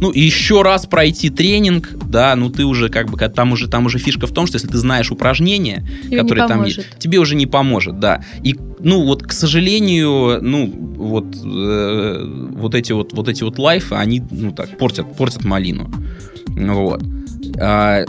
[0.00, 3.84] Ну, и еще раз пройти тренинг, да, ну ты уже как бы, там уже, там
[3.84, 7.36] уже фишка в том, что если ты знаешь упражнения, тебе которые там есть, тебе уже
[7.36, 8.24] не поможет, да.
[8.42, 13.94] И, ну, вот, к сожалению, ну, вот, э, вот эти вот, вот эти вот лайфы,
[13.94, 15.90] они, ну, так, портят, портят малину.
[16.46, 17.02] Вот.
[17.58, 18.04] А,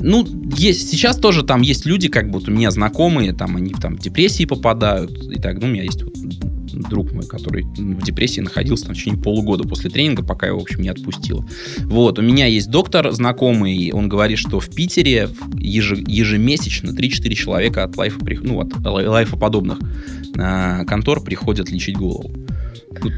[0.00, 0.26] ну,
[0.56, 4.00] есть, сейчас тоже там есть люди, как вот у меня знакомые, там они там в
[4.00, 6.14] депрессии попадают, и так, ну, у меня есть вот
[6.72, 10.62] друг мой, который в депрессии находился там, в течение полугода после тренинга, пока его, в
[10.62, 11.44] общем, не отпустило.
[11.84, 15.28] Вот, у меня есть доктор знакомый, он говорит, что в Питере
[15.58, 19.78] ежемесячно 3-4 человека от лайфа, ну, от лайфа подобных
[20.36, 22.32] э, контор приходят лечить голову.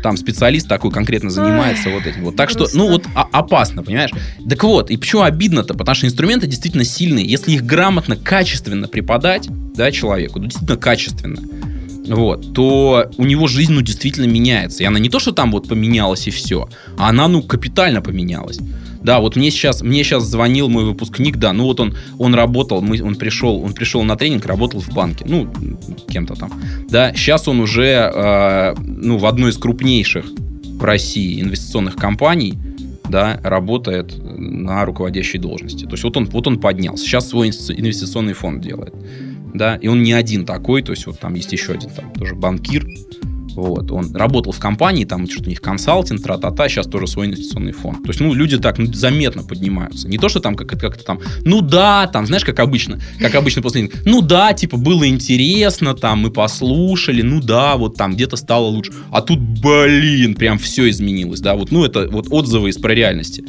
[0.03, 2.25] Там специалист такой конкретно занимается Ой, вот этим.
[2.25, 2.37] Вот.
[2.37, 2.67] Так грустно.
[2.67, 4.11] что, ну вот а, опасно, понимаешь?
[4.49, 5.75] Так вот, и почему обидно-то?
[5.75, 7.25] Потому что инструменты действительно сильные.
[7.25, 11.41] Если их грамотно, качественно преподать, да, человеку, ну, действительно качественно,
[12.17, 14.83] вот, то у него жизнь, ну, действительно меняется.
[14.83, 16.69] И она не то, что там вот поменялась и все,
[16.99, 18.59] а она, ну, капитально поменялась.
[19.03, 22.83] Да, вот мне сейчас, мне сейчас звонил мой выпускник, да, ну вот он, он работал,
[22.83, 25.49] мы, он пришел, он пришел на тренинг, работал в банке, ну,
[26.11, 26.53] кем-то там,
[26.91, 32.59] да, сейчас он уже, э, ну, в одной из крупнейших в России инвестиционных компаний,
[33.09, 35.85] да, работает на руководящей должности.
[35.85, 38.93] То есть вот он, вот он поднялся, сейчас свой инвестиционный фонд делает
[39.55, 42.35] да, и он не один такой, то есть вот там есть еще один там тоже
[42.35, 42.87] банкир,
[43.55, 47.73] вот, он работал в компании, там что-то у них консалтинг, тра-та-та, сейчас тоже свой инвестиционный
[47.73, 48.03] фонд.
[48.03, 50.09] То есть, ну, люди так ну, заметно поднимаются.
[50.09, 53.63] Не то, что там как-то как там, ну да, там, знаешь, как обычно, как обычно
[53.63, 58.67] после ну да, типа, было интересно, там, мы послушали, ну да, вот там где-то стало
[58.67, 58.93] лучше.
[59.11, 63.45] А тут, блин, прям все изменилось, да, вот, ну, это вот отзывы из про реальности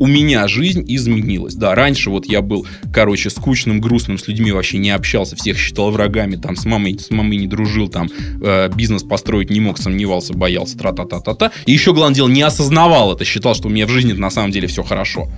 [0.00, 1.54] у меня жизнь изменилась.
[1.54, 5.90] Да, раньше вот я был, короче, скучным, грустным, с людьми вообще не общался, всех считал
[5.90, 8.08] врагами, там, с мамой, с мамой не дружил, там,
[8.42, 11.52] э, бизнес построить не мог, сомневался, боялся, тра-та-та-та-та.
[11.66, 14.50] И еще, главное дело, не осознавал это, считал, что у меня в жизни на самом
[14.50, 15.28] деле все хорошо.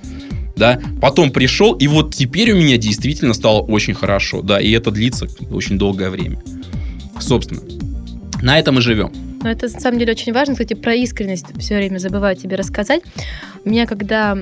[0.56, 4.90] да, потом пришел, и вот теперь у меня действительно стало очень хорошо, да, и это
[4.90, 6.40] длится очень долгое время.
[7.20, 7.60] Собственно,
[8.42, 9.12] на этом и живем.
[9.46, 13.02] Но это на самом деле очень важно, кстати, про искренность все время забываю тебе рассказать.
[13.64, 14.36] У меня, когда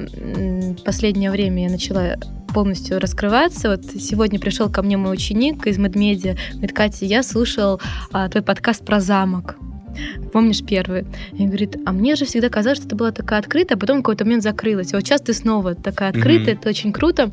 [0.82, 2.16] последнее время я начала
[2.54, 3.68] полностью раскрываться.
[3.68, 8.42] Вот сегодня пришел ко мне мой ученик из Медмедиа, говорит, Катя, я слушал а, твой
[8.42, 9.56] подкаст про замок.
[10.32, 11.04] Помнишь первый?
[11.32, 14.02] И говорит, а мне же всегда казалось, что это была такая открытая, а потом в
[14.04, 14.94] какой-то момент закрылась.
[14.94, 16.58] А вот сейчас ты снова такая открытая, mm-hmm.
[16.60, 17.30] это очень круто.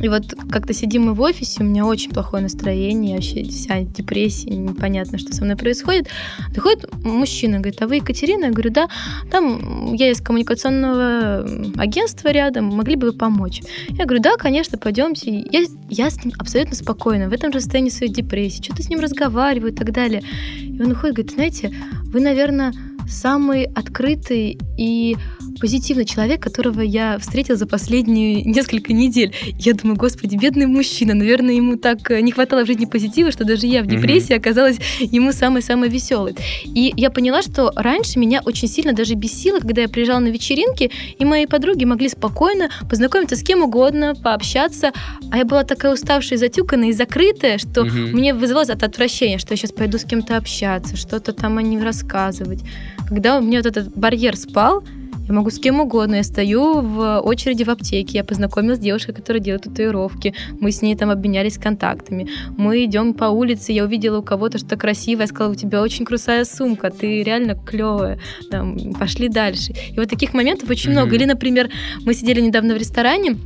[0.00, 4.50] И вот как-то сидим мы в офисе, у меня очень плохое настроение, вообще вся депрессия,
[4.50, 6.08] непонятно, что со мной происходит.
[6.54, 8.46] Доходит мужчина, говорит, а вы Екатерина?
[8.46, 8.88] Я говорю, да,
[9.30, 13.62] там я из коммуникационного агентства рядом, могли бы вы помочь?
[13.88, 15.44] Я говорю, да, конечно, пойдемте.
[15.50, 19.00] Я, я с ним абсолютно спокойна, в этом же состоянии своей депрессии, что-то с ним
[19.00, 20.22] разговариваю и так далее.
[20.60, 22.72] И он уходит, говорит, знаете, вы, наверное,
[23.08, 25.16] самый открытый и
[25.60, 29.34] позитивный человек, которого я встретила за последние несколько недель.
[29.58, 33.66] Я думаю, господи, бедный мужчина, наверное, ему так не хватало в жизни позитива, что даже
[33.66, 36.36] я в депрессии оказалась ему самой-самой веселой.
[36.64, 40.90] И я поняла, что раньше меня очень сильно даже бесило, когда я приезжала на вечеринки,
[41.18, 44.92] и мои подруги могли спокойно познакомиться с кем угодно, пообщаться,
[45.30, 47.90] а я была такая уставшая, затюканная и закрытая, что угу.
[47.90, 51.82] мне вызывалось от отвращения, что я сейчас пойду с кем-то общаться, что-то там о ним
[51.82, 52.60] рассказывать.
[53.06, 54.82] Когда у меня вот этот барьер спал,
[55.28, 56.16] я могу с кем угодно.
[56.16, 58.18] Я стою в очереди в аптеке.
[58.18, 60.34] Я познакомилась с девушкой, которая делает татуировки.
[60.58, 62.28] Мы с ней там обменялись контактами.
[62.56, 63.72] Мы идем по улице.
[63.72, 65.24] Я увидела у кого-то что-то красивое.
[65.24, 66.90] Я сказала, у тебя очень крутая сумка.
[66.90, 68.18] Ты реально клевая.
[68.50, 69.74] Там, пошли дальше.
[69.90, 70.92] И вот таких моментов очень mm-hmm.
[70.92, 71.14] много.
[71.14, 71.68] Или, например,
[72.06, 73.36] мы сидели недавно в ресторане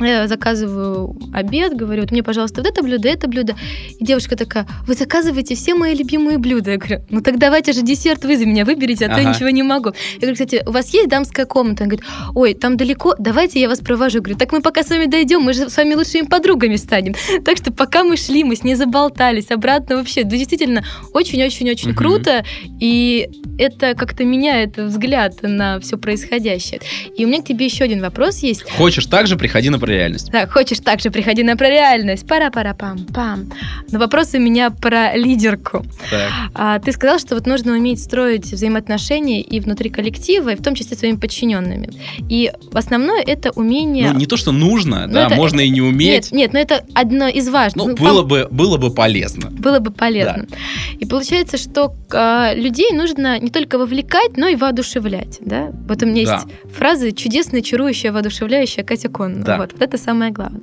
[0.00, 3.56] я заказываю обед, говорю, вот мне, пожалуйста, вот это блюдо, это блюдо.
[3.98, 6.72] И девушка такая, вы заказываете все мои любимые блюда.
[6.72, 9.16] Я говорю, ну так давайте же десерт вы за меня выберите, а ага.
[9.16, 9.90] то я ничего не могу.
[10.14, 11.84] Я говорю, кстати, у вас есть дамская комната?
[11.84, 14.18] Он говорит, ой, там далеко, давайте я вас провожу.
[14.18, 17.14] Я говорю, так мы пока с вами дойдем, мы же с вами лучшими подругами станем.
[17.44, 20.24] Так что пока мы шли, мы с ней заболтались, обратно вообще.
[20.24, 21.96] Ну, действительно, очень-очень-очень угу.
[21.96, 22.44] круто,
[22.80, 26.80] и это как-то меняет взгляд на все происходящее.
[27.16, 28.68] И у меня к тебе еще один вопрос есть.
[28.70, 30.30] Хочешь также приходи на реальность.
[30.30, 32.26] Да, хочешь также приходи на про реальность.
[32.26, 33.52] Пара-пара-пам-пам.
[33.90, 35.84] Но вопрос у меня про лидерку.
[36.10, 36.30] Так.
[36.54, 40.74] А, ты сказал, что вот нужно уметь строить взаимоотношения и внутри коллектива, и в том
[40.74, 41.90] числе своими подчиненными.
[42.28, 44.12] И основное это умение...
[44.12, 45.34] Ну, не то, что нужно, но да, это...
[45.36, 46.32] можно и не уметь.
[46.32, 47.86] Нет, нет, но это одно из важных.
[47.86, 48.28] Ну, ну было, пом...
[48.28, 49.50] бы, было бы полезно.
[49.50, 50.46] Было бы полезно.
[50.48, 50.56] Да.
[50.98, 55.38] И получается, что а, людей нужно не только вовлекать, но и воодушевлять.
[55.40, 55.72] Да?
[55.88, 56.34] Вот у меня да.
[56.34, 59.44] есть фраза чудесная, чарующая, воодушевляющая Катя Конна.
[59.44, 59.57] Да.
[59.58, 59.72] Вот.
[59.72, 60.62] Вот это самое главное.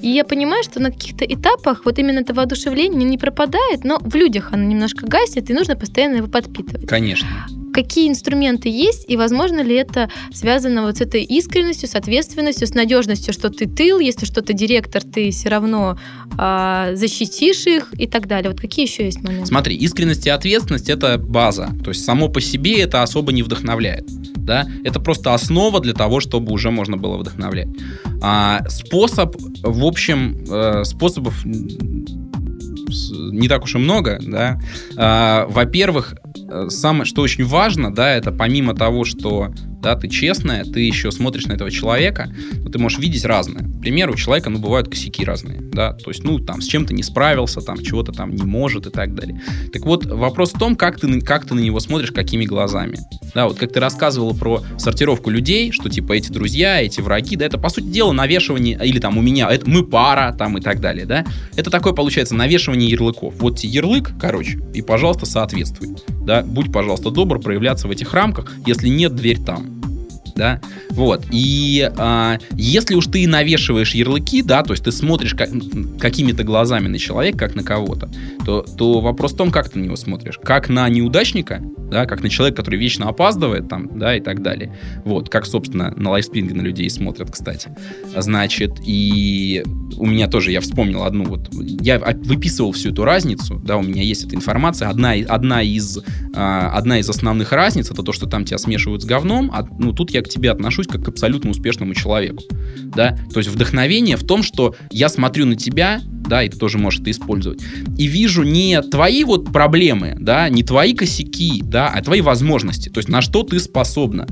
[0.00, 4.14] И я понимаю, что на каких-то этапах вот именно это воодушевление не пропадает, но в
[4.14, 6.86] людях оно немножко гаснет, и нужно постоянно его подпитывать.
[6.86, 7.28] Конечно
[7.72, 12.74] какие инструменты есть, и возможно ли это связано вот с этой искренностью, с ответственностью, с
[12.74, 15.98] надежностью, что ты тыл, если что-то директор, ты все равно
[16.38, 18.50] э, защитишь их и так далее.
[18.50, 19.46] Вот какие еще есть моменты?
[19.46, 21.70] Смотри, искренность и ответственность это база.
[21.84, 24.06] То есть само по себе это особо не вдохновляет.
[24.36, 24.66] Да?
[24.84, 27.68] Это просто основа для того, чтобы уже можно было вдохновлять.
[28.22, 31.44] А, способ, в общем, э, способов
[33.32, 34.60] не так уж и много, да.
[34.96, 36.14] А, во-первых,
[36.68, 41.46] самое, что очень важно, да, это помимо того, что да, ты честная, ты еще смотришь
[41.46, 43.62] на этого человека, но ты можешь видеть разное.
[43.62, 46.92] К примеру, у человека, ну, бывают косяки разные, да, то есть, ну, там, с чем-то
[46.92, 49.40] не справился, там, чего-то там не может и так далее.
[49.72, 52.98] Так вот, вопрос в том, как ты, как ты на него смотришь, какими глазами.
[53.34, 57.44] Да, вот как ты рассказывала про сортировку людей, что, типа, эти друзья, эти враги, да,
[57.44, 60.80] это, по сути дела, навешивание, или там, у меня, это мы пара, там, и так
[60.80, 63.34] далее, да, это такое, получается, навешивание ярлыков.
[63.38, 65.96] Вот тебе ярлык, короче, и, пожалуйста, соответствуй,
[66.26, 69.76] да, будь, пожалуйста, добр проявляться в этих рамках, если нет, дверь там
[70.36, 75.50] да, вот, и а, если уж ты навешиваешь ярлыки, да, то есть ты смотришь как,
[75.98, 78.08] какими-то глазами на человека, как на кого-то,
[78.44, 82.22] то, то вопрос в том, как ты на него смотришь, как на неудачника, да, как
[82.22, 86.54] на человека, который вечно опаздывает, там, да, и так далее, вот, как, собственно, на лайфспинге
[86.54, 87.70] на людей смотрят, кстати,
[88.14, 89.64] значит, и
[89.96, 94.02] у меня тоже, я вспомнил одну вот, я выписывал всю эту разницу, да, у меня
[94.02, 95.98] есть эта информация, одна, одна из,
[96.34, 99.92] а, одна из основных разниц, это то, что там тебя смешивают с говном, а, ну,
[99.92, 102.42] тут я к тебе отношусь как к абсолютно успешному человеку,
[102.94, 106.78] да, то есть вдохновение в том, что я смотрю на тебя, да, и ты тоже
[106.78, 107.60] можешь это использовать,
[107.96, 112.98] и вижу не твои вот проблемы, да, не твои косяки, да, а твои возможности, то
[112.98, 114.26] есть на что ты способна.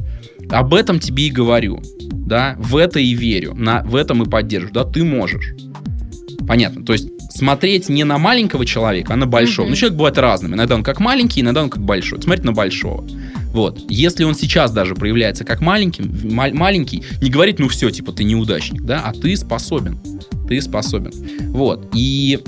[0.50, 1.80] Об этом тебе и говорю,
[2.12, 5.54] да, в это и верю, на, в этом и поддерживаю, да, ты можешь.
[6.46, 9.66] Понятно, то есть смотреть не на маленького человека, а на большого.
[9.66, 9.70] Mm-hmm.
[9.70, 10.54] Ну, человек бывает разным.
[10.54, 12.22] Иногда он как маленький, иногда он как большой.
[12.22, 13.06] Смотреть на большого.
[13.54, 13.80] Вот.
[13.88, 18.82] Если он сейчас даже проявляется как маленький, маленький, не говорит, ну все, типа, ты неудачник,
[18.82, 19.98] да, а ты способен.
[20.48, 21.12] Ты способен.
[21.52, 21.88] Вот.
[21.94, 22.40] И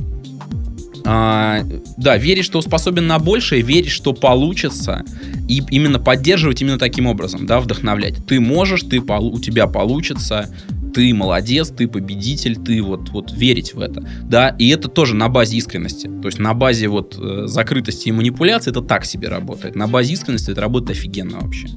[1.05, 1.63] а,
[1.97, 5.05] да, верить, что способен на большее, верить, что получится,
[5.49, 8.27] и именно поддерживать именно таким образом, да, вдохновлять.
[8.27, 10.53] Ты можешь, ты, у тебя получится,
[10.95, 15.29] ты молодец, ты победитель, ты вот, вот верить в это, да, и это тоже на
[15.29, 19.75] базе искренности, то есть на базе вот э, закрытости и манипуляции это так себе работает,
[19.75, 21.69] на базе искренности это работает офигенно вообще.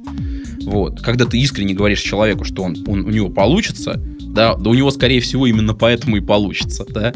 [0.62, 1.00] Вот.
[1.00, 4.90] Когда ты искренне говоришь человеку, что он, он, у него получится, да, да у него,
[4.90, 7.12] скорее всего, именно поэтому и получится, да,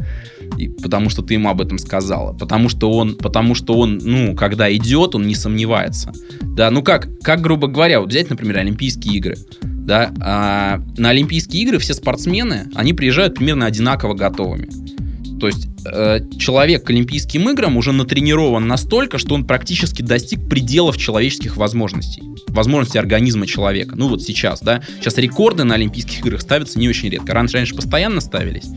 [0.58, 4.34] и, потому что ты ему об этом сказала, потому что он, потому что он, ну,
[4.34, 9.16] когда идет, он не сомневается, да, ну как, как грубо говоря, вот взять, например, Олимпийские
[9.16, 9.36] игры,
[9.84, 14.68] да, а, на Олимпийские игры все спортсмены, они приезжают примерно одинаково готовыми.
[15.38, 20.96] То есть э, человек к Олимпийским играм уже натренирован настолько, что он практически достиг пределов
[20.96, 22.22] человеческих возможностей.
[22.48, 23.94] Возможностей организма человека.
[23.94, 24.80] Ну вот сейчас, да.
[25.00, 27.34] Сейчас рекорды на Олимпийских играх ставятся не очень редко.
[27.34, 28.68] Раньше, раньше постоянно ставились.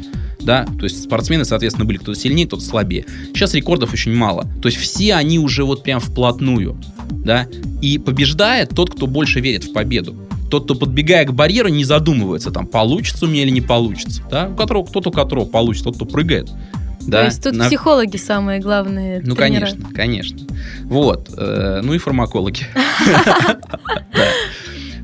[0.42, 3.06] Да, то есть спортсмены, соответственно, были кто-то сильнее, кто-то слабее.
[3.34, 4.46] Сейчас рекордов очень мало.
[4.62, 6.78] То есть все они уже вот прям вплотную,
[7.10, 7.48] да.
[7.82, 12.52] И побеждает тот, кто больше верит в победу тот, кто подбегая к барьеру, не задумывается,
[12.52, 14.22] там, получится у меня или не получится.
[14.30, 14.50] Да?
[14.50, 16.50] У которого, кто-то у которого получится, тот, кто прыгает.
[17.02, 17.68] Да, То есть тут на...
[17.68, 19.22] психологи самые главные.
[19.24, 19.66] Ну, тренера.
[19.66, 20.40] конечно, конечно.
[20.84, 21.30] Вот.
[21.38, 22.68] Э, ну и фармакологи.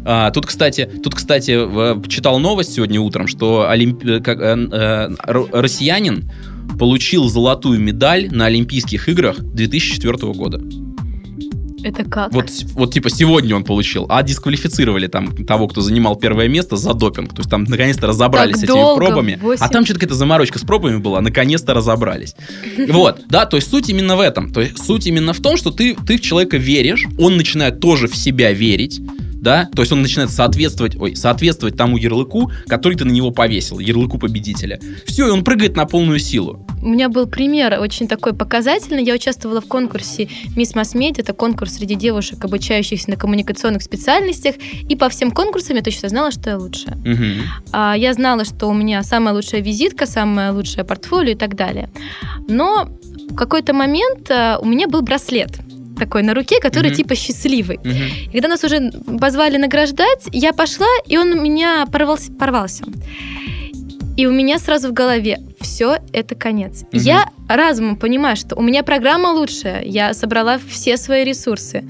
[0.06, 4.04] А, тут, кстати, тут, кстати, читал новость сегодня утром, что олимп...
[4.04, 5.10] Э, э,
[5.54, 6.30] россиянин
[6.78, 10.62] получил золотую медаль на Олимпийских играх 2004 года.
[11.84, 12.32] Это как?
[12.34, 16.94] Вот, вот типа сегодня он получил, а дисквалифицировали там того, кто занимал первое место за
[16.94, 17.34] допинг.
[17.34, 19.40] То есть там наконец-то разобрались так с этими долго, пробами.
[19.42, 19.66] 8...
[19.66, 22.36] А там что-то какая-то заморочка с пробами была, наконец-то разобрались.
[22.94, 24.54] Вот, да, то есть суть именно в этом.
[24.54, 28.08] То есть суть именно в том, что ты, ты в человека веришь, он начинает тоже
[28.08, 29.02] в себя верить,
[29.44, 33.78] да, то есть он начинает соответствовать, ой, соответствовать тому ярлыку, который ты на него повесил,
[33.78, 34.80] ярлыку победителя.
[35.06, 36.66] Все, и он прыгает на полную силу.
[36.82, 39.04] У меня был пример очень такой показательный.
[39.04, 41.24] Я участвовала в конкурсе «Мисс Масс-Медиа».
[41.24, 44.56] Это конкурс среди девушек, обучающихся на коммуникационных специальностях.
[44.88, 46.96] И по всем конкурсам я точно знала, что я лучшая.
[46.96, 47.98] Угу.
[47.98, 51.90] Я знала, что у меня самая лучшая визитка, самое лучшее портфолио и так далее.
[52.48, 52.88] Но
[53.30, 55.52] в какой-то момент а, у меня был браслет
[56.06, 56.96] такой на руке, который mm-hmm.
[56.96, 57.78] типа счастливый.
[57.78, 58.30] Mm-hmm.
[58.30, 62.32] И когда нас уже позвали награждать, я пошла, и он у меня порвался.
[62.32, 62.84] порвался.
[64.18, 66.84] И у меня сразу в голове все это конец.
[66.84, 67.00] Mm-hmm.
[67.00, 71.84] Я разумом понимаю, что у меня программа лучшая, я собрала все свои ресурсы,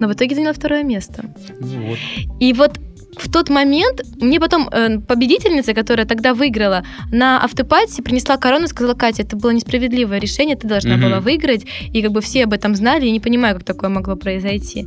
[0.00, 1.24] но в итоге заняла второе место.
[1.60, 1.98] Вот.
[2.40, 2.78] И вот
[3.18, 8.68] в тот момент мне потом э, победительница, которая тогда выиграла, на автопате принесла корону и
[8.68, 11.02] сказала, Катя, это было несправедливое решение, ты должна mm-hmm.
[11.02, 14.16] была выиграть, и как бы все об этом знали, и не понимаю, как такое могло
[14.16, 14.86] произойти.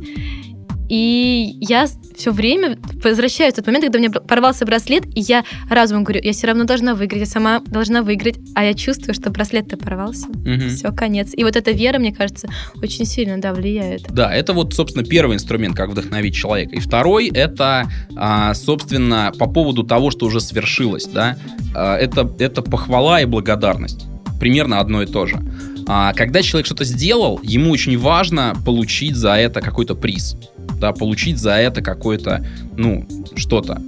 [0.92, 5.42] И я все время возвращаюсь в тот момент, когда у меня порвался браслет, и я
[5.70, 9.30] разумом говорю, я все равно должна выиграть, я сама должна выиграть, а я чувствую, что
[9.30, 10.28] браслет-то порвался.
[10.28, 10.68] Угу.
[10.68, 11.30] Все, конец.
[11.34, 12.46] И вот эта вера, мне кажется,
[12.82, 14.02] очень сильно, да, влияет.
[14.12, 16.76] Да, это вот, собственно, первый инструмент, как вдохновить человека.
[16.76, 21.38] И второй, это, а, собственно, по поводу того, что уже свершилось, да,
[21.74, 24.04] а, это, это похвала и благодарность.
[24.38, 25.40] Примерно одно и то же.
[25.88, 30.36] А, когда человек что-то сделал, ему очень важно получить за это какой-то приз
[30.80, 32.44] да, получить за это какое-то,
[32.76, 33.06] ну,
[33.36, 33.80] что-то.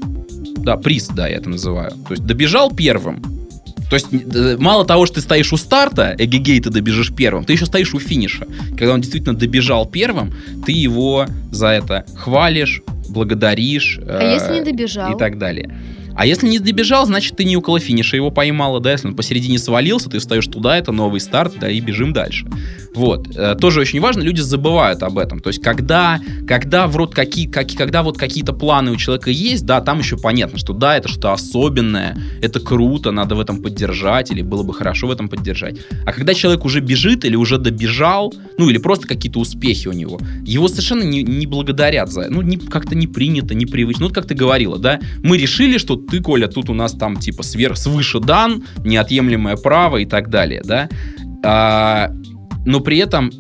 [0.59, 1.91] Да, приз, да, я это называю.
[1.91, 3.23] То есть добежал первым,
[3.91, 7.53] то есть э, мало того, что ты стоишь у старта, эгегей, ты добежишь первым, ты
[7.53, 8.47] еще стоишь у финиша.
[8.71, 10.33] Когда он действительно добежал первым,
[10.65, 14.01] ты его за это хвалишь, благодаришь.
[14.03, 15.15] А э, если не добежал?
[15.15, 15.77] И так далее.
[16.17, 19.59] А если не добежал, значит, ты не около финиша его поймала, да, если он посередине
[19.59, 22.47] свалился, ты встаешь туда, это новый старт, да, и бежим дальше.
[22.95, 23.29] Вот.
[23.37, 25.41] Э, тоже очень важно, люди забывают об этом.
[25.41, 29.67] То есть, когда, когда, в рот какие, как, когда вот какие-то планы у человека есть,
[29.67, 34.31] да, там еще понятно, что да, это что-то особенное, это круто, надо в этом поддержать,
[34.31, 35.79] или было бы хорошо в этом поддержать.
[36.07, 40.19] А когда человек уже бежит или уже добежал, ну, или просто какие-то успехи у него,
[40.45, 44.03] его совершенно не, не благодарят за ну, не, как-то не принято, не привычно.
[44.03, 47.17] Ну, вот как ты говорила, да, мы решили, что ты, Коля, тут у нас там
[47.17, 50.89] типа сверх, свыше дан, неотъемлемое право и так далее, да.
[51.45, 52.11] А,
[52.65, 53.31] но при этом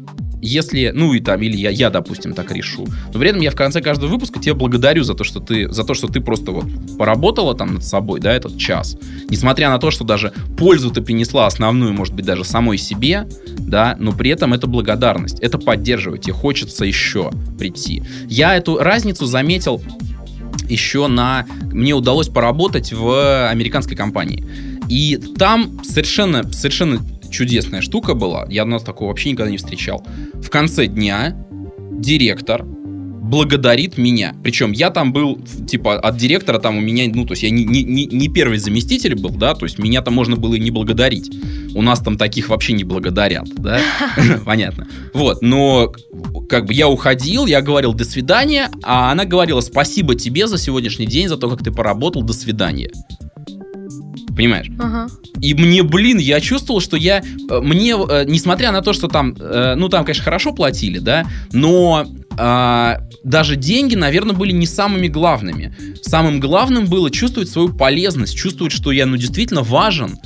[0.45, 3.57] если, ну и там, или я, я, допустим, так решу, но при этом я в
[3.57, 6.67] конце каждого выпуска тебя благодарю за то, что ты, за то, что ты просто вот
[6.99, 8.99] поработала там над собой, да, этот час.
[9.31, 13.27] Несмотря на то, что даже пользу ты принесла основную, может быть, даже самой себе,
[13.59, 18.03] да, но при этом это благодарность, это поддерживать, и хочется еще прийти.
[18.29, 19.83] Я эту разницу заметил
[20.69, 21.47] еще на...
[21.73, 24.45] Мне удалось поработать в американской компании.
[24.89, 27.01] И там совершенно, совершенно
[27.35, 28.47] чудесная штука была.
[28.49, 30.07] Я у нас такого вообще никогда не встречал.
[30.35, 31.37] В конце дня
[31.93, 34.35] директор благодарит меня.
[34.43, 37.65] Причем я там был, типа, от директора там у меня, ну, то есть я не,
[37.65, 41.35] не, не первый заместитель был, да, то есть меня там можно было и не благодарить.
[41.75, 43.81] У нас там таких вообще не благодарят, да?
[44.45, 44.87] Понятно.
[45.15, 45.91] Вот, но
[46.49, 51.07] как бы я уходил, я говорил до свидания, а она говорила спасибо тебе за сегодняшний
[51.07, 52.91] день, за то, как ты поработал, до свидания.
[54.37, 54.67] Понимаешь?
[54.79, 55.09] Ага.
[55.41, 57.23] И мне, блин, я чувствовал, что я...
[57.51, 59.37] Э, мне, э, несмотря на то, что там...
[59.39, 62.07] Э, ну, там, конечно, хорошо платили, да, но
[62.37, 65.75] а, даже деньги, наверное, были не самыми главными.
[66.03, 70.19] Самым главным было чувствовать свою полезность, чувствовать, что я, ну, действительно важен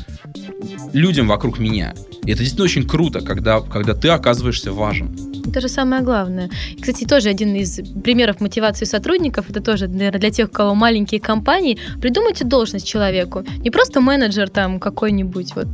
[0.93, 1.95] людям вокруг меня.
[2.29, 5.17] И это действительно очень круто, когда, когда ты оказываешься важен.
[5.47, 6.51] Это же самое главное.
[6.77, 10.75] И, кстати, тоже один из примеров мотивации сотрудников, это тоже, наверное, для тех, у кого
[10.75, 13.45] маленькие компании, придумайте должность человеку.
[13.61, 15.69] Не просто менеджер там какой-нибудь вот.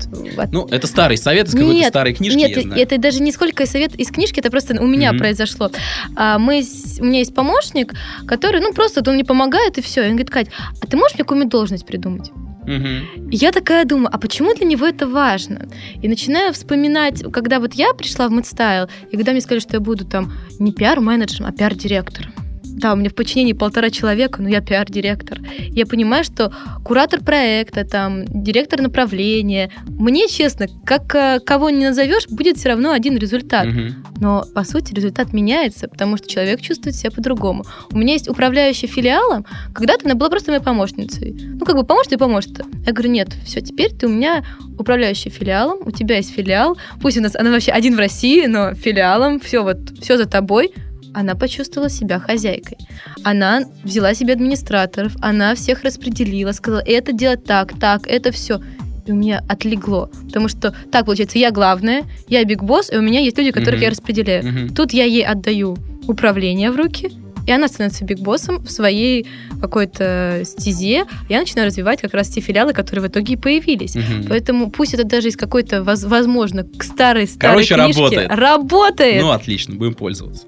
[0.53, 4.13] Ну, это старый совет из какой-то старой книжки, Нет, это даже не сколько совет из
[4.13, 5.19] книжки, это просто у меня mm-hmm.
[5.19, 5.73] произошло.
[6.15, 6.63] А, мы,
[7.01, 7.95] у меня есть помощник,
[8.29, 10.03] который, ну, просто он мне помогает, и все.
[10.03, 10.47] И он говорит, Кать,
[10.81, 12.31] а ты можешь мне какую-нибудь должность придумать?
[12.65, 13.31] Угу.
[13.31, 15.69] Я такая думаю, а почему для него это важно?
[16.03, 19.81] И начинаю вспоминать, когда вот я пришла в Мэдстайл, и когда мне сказали, что я
[19.81, 22.33] буду там не пиар-менеджером, а пиар-директором
[22.75, 25.41] да, у меня в подчинении полтора человека, но я пиар-директор.
[25.71, 26.53] Я понимаю, что
[26.85, 32.91] куратор проекта, там, директор направления, мне, честно, как э, кого не назовешь, будет все равно
[32.91, 33.67] один результат.
[33.67, 33.81] Угу.
[34.21, 37.65] Но, по сути, результат меняется, потому что человек чувствует себя по-другому.
[37.93, 41.33] У меня есть управляющая филиалом, когда-то она была просто моей помощницей.
[41.33, 42.61] Ну, как бы поможет и поможет.
[42.85, 44.45] Я говорю, нет, все, теперь ты у меня
[44.79, 48.75] управляющий филиалом, у тебя есть филиал, пусть у нас она вообще один в России, но
[48.75, 50.73] филиалом, все вот, все за тобой,
[51.15, 52.79] она почувствовала себя хозяйкой.
[53.23, 58.61] Она взяла себе администраторов, она всех распределила, сказала, это делать так, так, это все.
[59.07, 60.11] И у меня отлегло.
[60.27, 63.81] Потому что так получается, я главная, я биг босс, и у меня есть люди, которых
[63.81, 63.85] mm-hmm.
[63.85, 64.45] я распределяю.
[64.45, 64.75] Mm-hmm.
[64.75, 67.11] Тут я ей отдаю управление в руки,
[67.47, 69.27] и она становится бигбоссом в своей
[69.61, 71.05] какой-то стезе.
[71.29, 73.97] Я начинаю развивать как раз те филиалы, которые в итоге и появились.
[73.97, 74.29] Угу.
[74.29, 78.31] Поэтому пусть это даже из какой-то, возможно, к старой старой Короче, книжке, работает.
[78.31, 79.23] Работает!
[79.23, 80.47] Ну, отлично, будем пользоваться.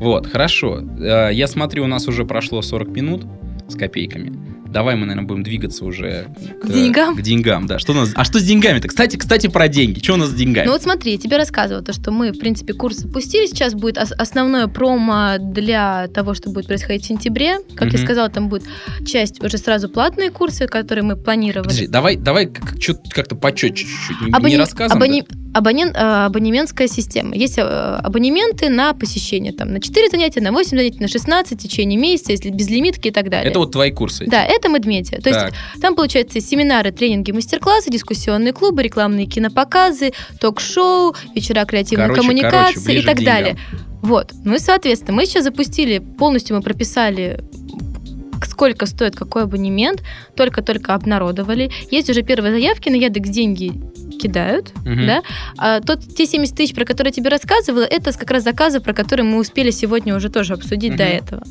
[0.00, 0.80] Вот, хорошо.
[0.98, 3.26] Э, я смотрю, у нас уже прошло 40 минут
[3.68, 4.32] с копейками
[4.76, 6.26] давай мы, наверное, будем двигаться уже
[6.60, 7.16] к, к деньгам.
[7.16, 7.78] К деньгам, да.
[7.78, 8.12] Что у нас?
[8.14, 8.88] А что с деньгами-то?
[8.88, 10.00] Кстати, кстати, про деньги.
[10.00, 10.66] Что у нас с деньгами?
[10.66, 13.46] Ну вот смотри, я тебе рассказывала то, что мы, в принципе, курс запустили.
[13.46, 17.56] Сейчас будет основное промо для того, что будет происходить в сентябре.
[17.74, 17.96] Как угу.
[17.96, 18.64] я сказала, там будет
[19.06, 21.68] часть уже сразу платные курсы, которые мы планировали.
[21.68, 24.34] Подожди, давай, давай как-то почетче чуть-чуть.
[24.34, 24.52] Абони...
[24.52, 24.98] Не рассказывай.
[24.98, 25.22] Абони...
[25.22, 25.36] Да?
[25.56, 27.34] абонент, э, абонементская система.
[27.34, 31.62] Есть э, абонементы на посещение, там, на 4 занятия, на 8 занятий, на 16 в
[31.62, 33.50] течение месяца, если без лимитки и так далее.
[33.50, 34.26] Это вот твои курсы?
[34.26, 35.18] Да, это медмедиа.
[35.18, 35.52] То так.
[35.52, 42.80] есть там, получается, семинары, тренинги, мастер-классы, дискуссионные клубы, рекламные кинопоказы, ток-шоу, вечера креативной короче, коммуникации
[42.80, 43.56] короче, и так далее.
[44.02, 44.32] Вот.
[44.44, 47.40] Ну и, соответственно, мы сейчас запустили, полностью мы прописали
[48.44, 50.02] сколько стоит какой абонемент,
[50.34, 51.70] только-только обнародовали.
[51.90, 53.72] Есть уже первые заявки на Яндекс деньги
[54.18, 55.06] кидают, угу.
[55.06, 55.22] да.
[55.58, 58.92] А тот, те 70 тысяч, про которые я тебе рассказывала, это как раз заказы, про
[58.92, 60.98] которые мы успели сегодня уже тоже обсудить угу.
[60.98, 61.42] до этого.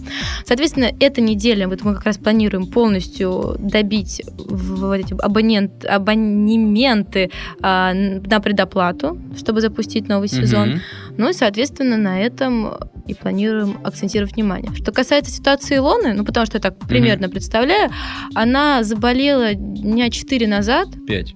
[0.46, 7.32] Соответственно, эта неделя, вот мы как раз планируем полностью добить вот эти абонент, абонементы
[7.62, 10.82] а, на предоплату, чтобы запустить новый сезон.
[11.18, 12.74] Ну и, соответственно, на этом
[13.07, 14.74] и планируем акцентировать внимание.
[14.76, 17.34] Что касается ситуации Илоны, ну потому что я так примерно угу.
[17.34, 17.91] представляю,
[18.34, 20.88] она заболела дня 4 назад.
[21.07, 21.34] 5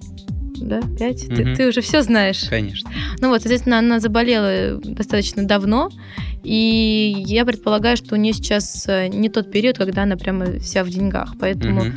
[0.60, 1.24] да, пять.
[1.24, 1.34] Угу.
[1.34, 2.44] Ты, ты уже все знаешь.
[2.48, 2.90] Конечно.
[3.20, 5.90] Ну вот, соответственно, она заболела достаточно давно,
[6.44, 10.84] и я предполагаю, что у нее сейчас э, не тот период, когда она прямо вся
[10.84, 11.90] в деньгах, поэтому угу.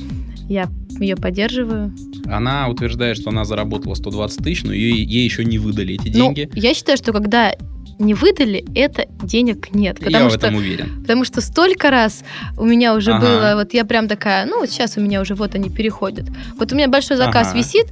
[0.50, 0.70] я
[1.00, 1.94] ее поддерживаю.
[2.26, 6.34] Она утверждает, что она заработала 120 тысяч, но ей, ей еще не выдали эти ну,
[6.34, 6.50] деньги.
[6.54, 7.54] Ну, я считаю, что когда
[8.00, 10.00] не выдали, это денег нет.
[10.00, 11.02] Потому я что, в этом уверен.
[11.02, 12.24] Потому что столько раз
[12.58, 13.26] у меня уже ага.
[13.26, 16.28] было, вот я прям такая, ну вот сейчас у меня уже вот они переходят.
[16.58, 17.58] Вот у меня большой заказ ага.
[17.58, 17.88] висит,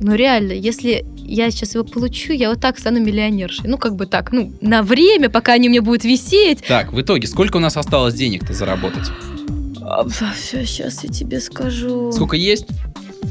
[0.00, 3.68] ну реально, если я сейчас его получу, я вот так стану миллионершей.
[3.68, 6.62] Ну, как бы так, ну, на время, пока они мне будут висеть.
[6.66, 9.10] Так, в итоге, сколько у нас осталось денег-то заработать?
[9.80, 12.12] А, все, сейчас я тебе скажу.
[12.12, 12.66] Сколько есть?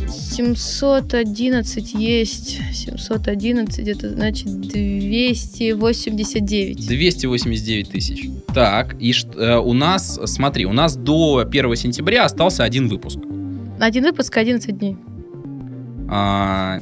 [0.07, 2.61] 711 есть.
[2.73, 6.87] 711, это значит 289.
[6.87, 8.29] 289 тысяч.
[8.53, 13.19] Так, и э, у нас, смотри, у нас до 1 сентября остался один выпуск.
[13.79, 14.97] Один выпуск, 11 дней.
[16.07, 16.79] А...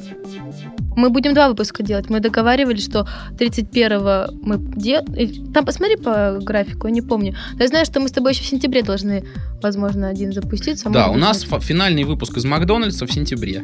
[0.96, 2.10] Мы будем два выпуска делать.
[2.10, 3.06] Мы договаривались, что
[3.38, 5.52] 31-го мы делаем.
[5.52, 7.34] Там посмотри по графику, я не помню.
[7.58, 9.24] я знаю, что мы с тобой еще в сентябре должны,
[9.62, 10.88] возможно, один запуститься.
[10.88, 11.62] А да, у нас быть...
[11.62, 13.62] финальный выпуск из Макдональдса в сентябре.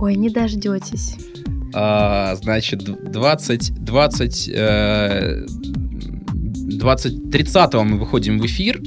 [0.00, 1.16] Ой, не дождетесь.
[1.74, 5.46] А, значит, 20, 20, э,
[6.82, 8.80] 20, 30 мы выходим в эфир,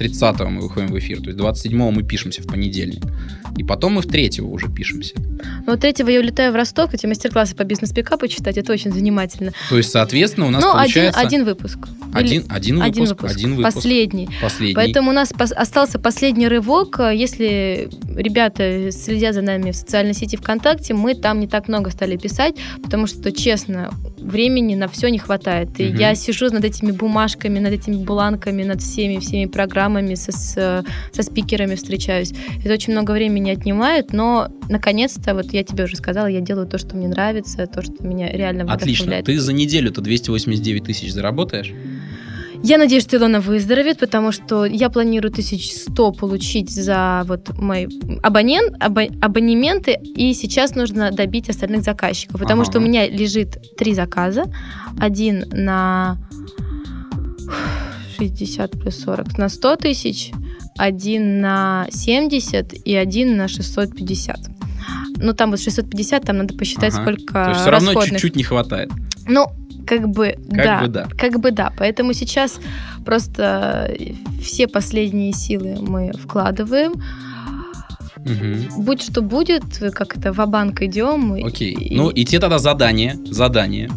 [0.00, 3.02] 30 мы выходим в эфир, то есть 27 мы пишемся в понедельник.
[3.58, 5.14] И потом мы в третьего уже пишемся.
[5.66, 9.52] Ну, третьего я улетаю в Ростов, эти мастер-классы по бизнес-пикапу читать, это очень занимательно.
[9.68, 11.20] То есть, соответственно, у нас ну, получается...
[11.20, 11.78] один, один выпуск.
[12.14, 13.74] Один, один, один выпуск, выпуск, один выпуск.
[13.74, 14.28] Последний.
[14.40, 14.74] Последний.
[14.74, 16.98] Поэтому у нас остался последний рывок.
[16.98, 22.16] Если ребята следят за нами в социальной сети ВКонтакте, мы там не так много стали
[22.16, 25.68] писать, потому что, честно, времени на все не хватает.
[25.78, 25.98] И угу.
[25.98, 31.22] я сижу над этими бумажками, над этими бланками, над всеми, всеми программами, со, с, со
[31.22, 32.32] спикерами встречаюсь.
[32.64, 36.78] Это очень много времени отнимает, но наконец-то, вот я тебе уже сказала, я делаю то,
[36.78, 39.22] что мне нравится, то, что меня реально Отлично.
[39.22, 41.72] Ты за неделю-то 289 тысяч заработаешь?
[42.62, 47.86] Я надеюсь, что Илона выздоровеет, потому что я планирую 1100 получить за вот мои
[48.22, 52.70] абонент, або, абонементы, и сейчас нужно добить остальных заказчиков, потому ага.
[52.70, 54.44] что у меня лежит три заказа.
[54.98, 56.18] Один на
[58.20, 60.32] 60 плюс 40, на 100 тысяч,
[60.76, 64.38] один на 70 и один на 650.
[65.16, 67.02] Ну, там вот 650, там надо посчитать, ага.
[67.02, 68.90] сколько То есть все равно чуть-чуть не хватает.
[69.26, 69.46] Ну,
[69.86, 71.08] как бы как да, бы да.
[71.18, 71.72] Как бы да.
[71.76, 72.60] Поэтому сейчас
[73.04, 73.94] просто
[74.42, 76.92] все последние силы мы вкладываем.
[78.16, 78.82] Угу.
[78.82, 79.64] Будь что будет,
[79.94, 81.32] как это, в банк идем.
[81.32, 81.72] Окей.
[81.72, 81.96] И...
[81.96, 83.18] Ну, и тебе тогда задание.
[83.26, 83.88] Задание.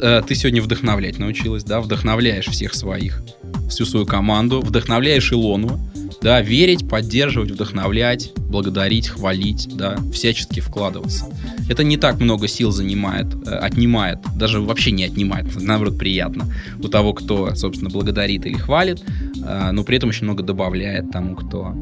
[0.00, 1.80] Э, ты сегодня вдохновлять научилась, да?
[1.80, 3.22] Вдохновляешь всех своих,
[3.68, 5.80] всю свою команду, вдохновляешь Илону
[6.20, 11.26] да, верить, поддерживать, вдохновлять, благодарить, хвалить, да, всячески вкладываться.
[11.68, 16.88] Это не так много сил занимает, э, отнимает, даже вообще не отнимает, наоборот, приятно у
[16.88, 19.02] того, кто, собственно, благодарит или хвалит,
[19.44, 21.74] э, но при этом очень много добавляет тому, кто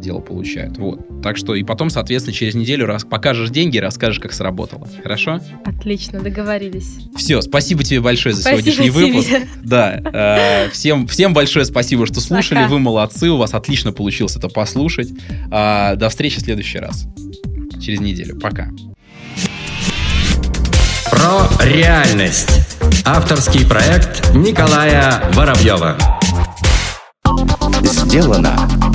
[0.00, 0.78] дело получают.
[0.78, 1.22] Вот.
[1.22, 4.88] Так что и потом, соответственно, через неделю раз покажешь деньги, расскажешь, как сработало.
[5.02, 5.40] Хорошо?
[5.64, 6.96] Отлично, договорились.
[7.16, 9.06] Все, спасибо тебе большое за спасибо сегодняшний тебе.
[9.06, 9.48] выпуск.
[9.62, 10.00] Да.
[10.12, 12.58] Э, всем, всем большое спасибо, что слушали.
[12.58, 12.68] Пока.
[12.68, 15.10] Вы молодцы, у вас отлично получилось это послушать.
[15.50, 17.06] Э, до встречи в следующий раз.
[17.80, 18.38] Через неделю.
[18.38, 18.70] Пока.
[21.10, 22.60] Про реальность.
[23.04, 25.96] Авторский проект Николая Воробьева.
[27.82, 28.69] Сделано